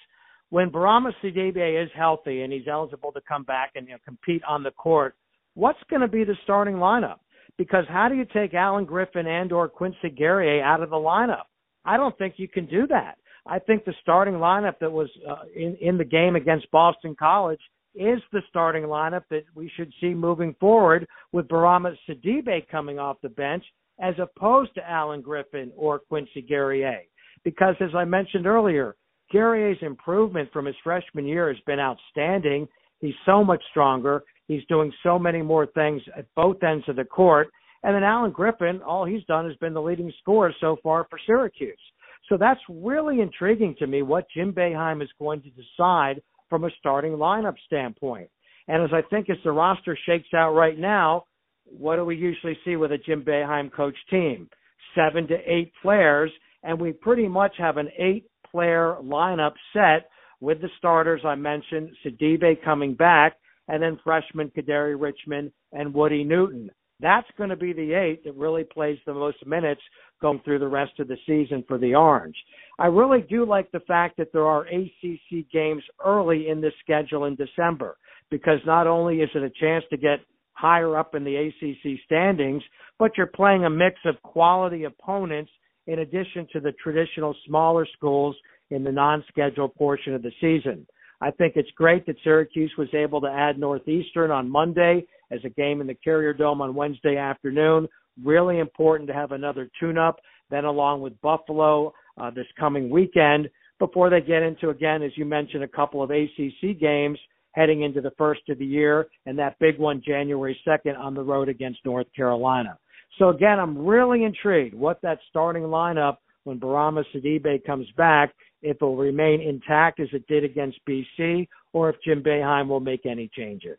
When 0.50 0.70
Bourama 0.70 1.12
Sidibe 1.24 1.84
is 1.84 1.90
healthy 1.96 2.42
and 2.42 2.52
he's 2.52 2.68
eligible 2.70 3.14
to 3.14 3.22
come 3.26 3.44
back 3.44 3.72
and 3.76 3.88
you 3.88 3.94
know, 3.94 4.00
compete 4.04 4.42
on 4.46 4.64
the 4.64 4.72
court, 4.72 5.16
what's 5.56 5.80
going 5.90 6.02
to 6.02 6.08
be 6.08 6.24
the 6.24 6.36
starting 6.44 6.76
lineup? 6.76 7.18
because 7.60 7.84
how 7.90 8.08
do 8.08 8.16
you 8.16 8.26
take 8.34 8.56
Alan 8.56 8.86
Griffin 8.86 9.28
and 9.28 9.52
or 9.52 9.68
Quincy 9.68 10.10
Guerrier 10.18 10.64
out 10.64 10.82
of 10.82 10.90
the 10.90 10.96
lineup? 10.96 11.44
I 11.86 11.98
don't 11.98 12.18
think 12.18 12.36
you 12.38 12.48
can 12.48 12.66
do 12.66 12.88
that. 12.88 13.18
I 13.46 13.60
think 13.60 13.84
the 13.84 13.94
starting 14.02 14.36
lineup 14.36 14.80
that 14.80 14.92
was 14.92 15.10
uh, 15.30 15.44
in 15.56 15.76
in 15.82 15.98
the 15.98 16.06
game 16.06 16.36
against 16.36 16.72
Boston 16.72 17.16
College 17.20 17.60
is 17.96 18.20
the 18.32 18.42
starting 18.50 18.84
lineup 18.84 19.24
that 19.30 19.44
we 19.54 19.70
should 19.76 19.92
see 20.00 20.14
moving 20.14 20.56
forward 20.60 21.06
with 21.34 21.48
Bourama 21.48 21.94
Sidibe 22.08 22.68
coming 22.70 22.98
off 22.98 23.18
the 23.22 23.30
bench 23.30 23.64
as 24.02 24.16
opposed 24.20 24.74
to 24.76 24.90
Alan 24.90 25.22
Griffin 25.22 25.72
or 25.76 26.00
Quincy 26.00 26.42
Guerrier. 26.42 27.02
Because 27.44 27.76
as 27.82 27.94
I 27.94 28.06
mentioned 28.06 28.48
earlier, 28.48 28.96
Guerrier's 29.32 29.78
improvement 29.82 30.50
from 30.54 30.66
his 30.66 30.76
freshman 30.82 31.26
year 31.26 31.50
has 31.50 31.62
been 31.66 31.80
outstanding. 31.80 32.68
He's 33.02 33.14
so 33.26 33.44
much 33.44 33.62
stronger. 33.72 34.24
He's 34.50 34.66
doing 34.68 34.92
so 35.04 35.20
many 35.20 35.44
more 35.44 35.68
things 35.68 36.02
at 36.18 36.26
both 36.36 36.62
ends 36.64 36.84
of 36.90 36.96
the 36.96 37.06
court. 37.06 37.50
And 37.84 37.96
then 37.96 38.04
Alan 38.04 38.32
Griffin, 38.32 38.82
all 38.82 39.06
he's 39.06 39.24
done 39.26 39.48
has 39.48 39.56
been 39.58 39.76
the 39.76 39.82
leading 39.82 40.12
scorer 40.20 40.52
so 40.60 40.78
far 40.82 41.06
for 41.08 41.20
Syracuse. 41.26 41.80
So 42.28 42.36
that's 42.36 42.60
really 42.68 43.22
intriguing 43.22 43.76
to 43.78 43.86
me 43.86 44.02
what 44.02 44.26
Jim 44.36 44.52
Boeheim 44.52 45.04
is 45.04 45.10
going 45.20 45.44
to 45.44 45.50
decide 45.52 46.22
from 46.50 46.64
a 46.64 46.70
starting 46.80 47.14
lineup 47.14 47.54
standpoint. 47.68 48.28
And 48.68 48.84
as 48.84 48.90
I 48.92 49.04
think 49.10 49.30
as 49.30 49.38
the 49.44 49.52
roster 49.52 49.96
shakes 50.08 50.34
out 50.36 50.54
right 50.54 50.78
now, 50.78 51.26
what 51.66 51.98
do 51.98 52.04
we 52.04 52.16
usually 52.16 52.58
see 52.66 52.76
with 52.76 52.92
a 52.92 52.98
Jim 52.98 53.24
Boeheim 53.24 53.72
coach 53.72 53.96
team? 54.10 54.50
Seven 54.96 55.28
to 55.28 55.36
eight 55.46 55.72
players, 55.84 56.32
and 56.64 56.82
we 56.82 56.92
pretty 56.92 57.28
much 57.28 57.54
have 57.60 57.78
an 57.78 57.90
eight 58.00 58.26
player 58.50 58.98
lineup 59.04 59.54
set 59.74 60.10
with 60.42 60.60
the 60.60 60.70
starters 60.80 61.22
I 61.24 61.36
mentioned, 61.36 61.92
Sidibe 62.04 62.64
coming 62.64 62.96
back, 62.96 63.36
and 63.70 63.82
then 63.82 64.00
freshman 64.04 64.52
Kadary 64.56 65.00
Richmond 65.00 65.52
and 65.72 65.94
Woody 65.94 66.24
Newton. 66.24 66.70
That's 67.00 67.28
going 67.38 67.50
to 67.50 67.56
be 67.56 67.72
the 67.72 67.94
eight 67.94 68.26
that 68.26 68.36
really 68.36 68.66
plays 68.66 68.98
the 69.06 69.14
most 69.14 69.46
minutes 69.46 69.82
going 70.22 70.42
through 70.44 70.60
the 70.60 70.68
rest 70.68 71.00
of 71.00 71.08
the 71.08 71.16
season 71.26 71.64
for 71.66 71.78
the 71.78 71.96
Orange. 71.96 72.36
I 72.78 72.88
really 72.88 73.22
do 73.22 73.46
like 73.46 73.72
the 73.72 73.80
fact 73.82 74.18
that 74.18 74.34
there 74.34 74.48
are 74.48 74.68
ACC 74.68 75.50
games 75.52 75.84
early 76.06 76.50
in 76.50 76.60
the 76.60 76.72
schedule 76.84 77.26
in 77.26 77.36
December 77.36 77.96
because 78.30 78.60
not 78.66 78.86
only 78.86 79.22
is 79.22 79.30
it 79.34 79.44
a 79.44 79.50
chance 79.50 79.86
to 79.92 79.98
get 79.98 80.20
higher 80.54 80.98
up 80.98 81.16
in 81.16 81.24
the 81.24 81.36
ACC 81.36 82.00
standings, 82.06 82.62
but 82.98 83.12
you're 83.16 83.28
playing 83.28 83.64
a 83.64 83.70
mix 83.70 83.96
of 84.06 84.22
quality 84.24 84.84
opponents 84.84 85.52
in 85.88 86.00
addition 86.00 86.48
to 86.52 86.60
the 86.60 86.74
traditional 86.84 87.34
smaller 87.48 87.88
schools 87.96 88.36
in 88.72 88.84
the 88.84 88.92
non-scheduled 88.92 89.74
portion 89.76 90.14
of 90.14 90.22
the 90.22 90.32
season. 90.42 90.86
I 91.22 91.32
think 91.32 91.54
it's 91.56 91.70
great 91.76 92.06
that 92.06 92.16
Syracuse 92.24 92.72
was 92.78 92.88
able 92.94 93.20
to 93.22 93.28
add 93.28 93.60
Northeastern 93.60 94.32
on 94.32 94.50
Monday 94.50 95.06
as 95.32 95.40
a 95.44 95.50
game 95.50 95.82
in 95.82 95.88
the 95.88 95.94
Carrier 95.96 96.34
Dome 96.34 96.62
on 96.62 96.74
Wednesday 96.74 97.18
afternoon. 97.18 97.88
Really 98.24 98.60
important 98.60 99.08
to 99.10 99.14
have 99.14 99.32
another 99.32 99.70
tune-up, 99.80 100.20
then 100.50 100.66
along 100.66 101.02
with 101.02 101.20
Buffalo 101.22 101.94
uh, 102.18 102.32
this 102.32 102.48
coming 102.58 102.90
weekend 102.90 103.50
before 103.80 104.10
they 104.10 104.22
get 104.22 104.44
into 104.44 104.70
again, 104.70 105.02
as 105.02 105.12
you 105.16 105.26
mentioned, 105.26 105.64
a 105.64 105.68
couple 105.68 106.04
of 106.04 106.12
ACC 106.12 106.80
games 106.80 107.18
heading 107.54 107.82
into 107.82 108.02
the 108.02 108.12
first 108.18 108.42
of 108.50 108.60
the 108.60 108.66
year, 108.66 109.08
and 109.26 109.38
that 109.40 109.58
big 109.60 109.80
one 109.80 110.02
January 110.06 110.58
2nd 110.68 110.98
on 110.98 111.14
the 111.14 111.22
road 111.22 111.50
against 111.50 111.80
North 111.84 112.08
Carolina. 112.16 112.78
So 113.18 113.30
again, 113.30 113.60
I'm 113.60 113.78
really 113.78 114.24
intrigued 114.24 114.76
what 114.76 115.02
that 115.02 115.20
starting 115.30 115.64
lineup 115.64 116.18
when 116.44 116.60
Bourama 116.60 117.04
Sidibe 117.14 117.66
comes 117.66 117.88
back 117.98 118.34
if 118.62 118.78
it 118.78 118.82
will 118.82 118.96
remain 118.96 119.42
intact 119.42 120.00
as 120.00 120.10
it 120.14 120.28
did 120.28 120.44
against 120.44 120.80
BC, 120.88 121.48
or 121.74 121.90
if 121.90 121.96
Jim 122.04 122.22
Boeheim 122.24 122.68
will 122.68 122.80
make 122.80 123.06
any 123.06 123.30
changes. 123.36 123.78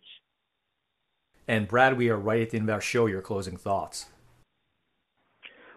And 1.48 1.66
Brad, 1.66 1.96
we 1.96 2.08
are 2.10 2.16
right 2.16 2.42
at 2.42 2.50
the 2.50 2.58
end 2.58 2.68
of 2.68 2.74
our 2.74 2.80
show. 2.80 3.06
Your 3.06 3.22
closing 3.22 3.56
thoughts. 3.56 4.06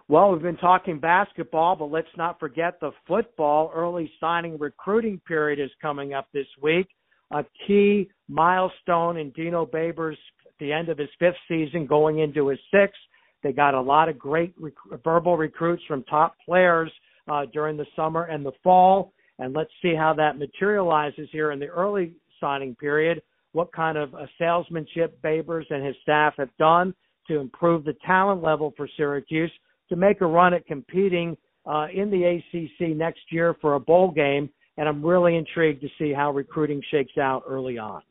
Well, 0.06 0.30
we've 0.30 0.42
been 0.42 0.58
talking 0.58 0.98
basketball, 0.98 1.76
but 1.76 1.86
let's 1.86 2.06
not 2.16 2.38
forget 2.38 2.78
the 2.78 2.92
football 3.08 3.72
early 3.74 4.12
signing 4.20 4.58
recruiting 4.58 5.20
period 5.26 5.58
is 5.58 5.70
coming 5.80 6.12
up 6.12 6.28
this 6.32 6.46
week. 6.62 6.86
A 7.30 7.44
key 7.66 8.10
milestone 8.28 9.16
in 9.16 9.30
Dino 9.30 9.64
Babers 9.64 10.16
the 10.60 10.72
end 10.72 10.88
of 10.88 10.98
his 10.98 11.08
fifth 11.18 11.36
season, 11.48 11.86
going 11.86 12.20
into 12.20 12.48
his 12.48 12.58
sixth. 12.72 13.00
They 13.42 13.52
got 13.52 13.74
a 13.74 13.80
lot 13.80 14.08
of 14.08 14.18
great 14.18 14.54
rec- 14.58 15.02
verbal 15.02 15.36
recruits 15.36 15.82
from 15.86 16.02
top 16.04 16.36
players 16.44 16.90
uh, 17.28 17.46
during 17.52 17.76
the 17.76 17.86
summer 17.96 18.24
and 18.24 18.44
the 18.44 18.52
fall. 18.62 19.12
And 19.38 19.54
let's 19.54 19.70
see 19.82 19.94
how 19.94 20.14
that 20.14 20.38
materializes 20.38 21.28
here 21.32 21.50
in 21.50 21.58
the 21.58 21.66
early 21.66 22.14
signing 22.40 22.74
period. 22.76 23.22
What 23.52 23.72
kind 23.72 23.96
of 23.98 24.14
a 24.14 24.28
salesmanship 24.38 25.20
Babers 25.22 25.64
and 25.70 25.84
his 25.84 25.96
staff 26.02 26.34
have 26.38 26.54
done 26.58 26.94
to 27.28 27.38
improve 27.38 27.84
the 27.84 27.96
talent 28.06 28.42
level 28.42 28.74
for 28.76 28.88
Syracuse 28.96 29.52
to 29.88 29.96
make 29.96 30.20
a 30.20 30.26
run 30.26 30.54
at 30.54 30.66
competing 30.66 31.36
uh, 31.66 31.86
in 31.94 32.10
the 32.10 32.24
ACC 32.24 32.96
next 32.96 33.20
year 33.30 33.54
for 33.60 33.74
a 33.74 33.80
bowl 33.80 34.10
game. 34.10 34.50
And 34.76 34.88
I'm 34.88 35.04
really 35.04 35.36
intrigued 35.36 35.82
to 35.82 35.88
see 35.98 36.12
how 36.12 36.32
recruiting 36.32 36.82
shakes 36.90 37.16
out 37.16 37.44
early 37.46 37.78
on. 37.78 38.02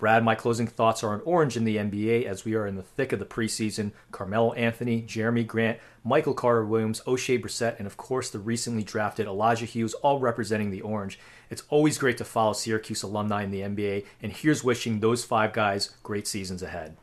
Brad, 0.00 0.24
my 0.24 0.34
closing 0.34 0.66
thoughts 0.66 1.04
are 1.04 1.12
on 1.12 1.20
Orange 1.26 1.58
in 1.58 1.64
the 1.64 1.76
NBA 1.76 2.24
as 2.24 2.42
we 2.42 2.54
are 2.54 2.66
in 2.66 2.76
the 2.76 2.82
thick 2.82 3.12
of 3.12 3.18
the 3.18 3.26
preseason. 3.26 3.92
Carmelo 4.10 4.54
Anthony, 4.54 5.02
Jerami 5.02 5.46
Grant, 5.46 5.78
Michael 6.02 6.32
Carter 6.32 6.64
Williams, 6.64 7.02
Oshae 7.06 7.38
Brissett, 7.38 7.76
and 7.76 7.86
of 7.86 7.98
course 7.98 8.30
the 8.30 8.38
recently 8.38 8.82
drafted 8.82 9.26
Elijah 9.26 9.66
Hughes, 9.66 9.92
all 9.92 10.18
representing 10.18 10.70
the 10.70 10.80
Orange. 10.80 11.18
It's 11.50 11.64
always 11.68 11.98
great 11.98 12.16
to 12.16 12.24
follow 12.24 12.54
Syracuse 12.54 13.02
alumni 13.02 13.44
in 13.44 13.50
the 13.50 13.60
NBA, 13.60 14.06
and 14.22 14.32
here's 14.32 14.64
wishing 14.64 15.00
those 15.00 15.22
five 15.22 15.52
guys 15.52 15.90
great 16.02 16.26
seasons 16.26 16.62
ahead. 16.62 16.96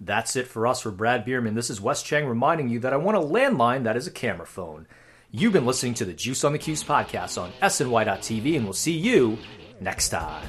That's 0.00 0.34
it 0.34 0.48
for 0.48 0.66
us 0.66 0.80
for 0.80 0.90
Brad 0.90 1.24
Bierman. 1.24 1.54
This 1.54 1.70
is 1.70 1.80
Wes 1.80 2.02
Cheng 2.02 2.26
reminding 2.26 2.68
you 2.68 2.80
that 2.80 2.92
I 2.92 2.96
want 2.96 3.16
a 3.16 3.20
landline 3.20 3.84
that 3.84 3.96
is 3.96 4.08
a 4.08 4.10
camera 4.10 4.46
phone. 4.46 4.88
You've 5.30 5.52
been 5.52 5.66
listening 5.66 5.94
to 5.94 6.04
the 6.04 6.12
Juice 6.12 6.42
on 6.42 6.52
the 6.52 6.58
Cuse 6.58 6.82
podcast 6.82 7.40
on 7.40 7.52
SNY.TV, 7.62 8.56
and 8.56 8.64
we'll 8.64 8.72
see 8.72 8.98
you 8.98 9.38
next 9.80 10.08
time. 10.08 10.48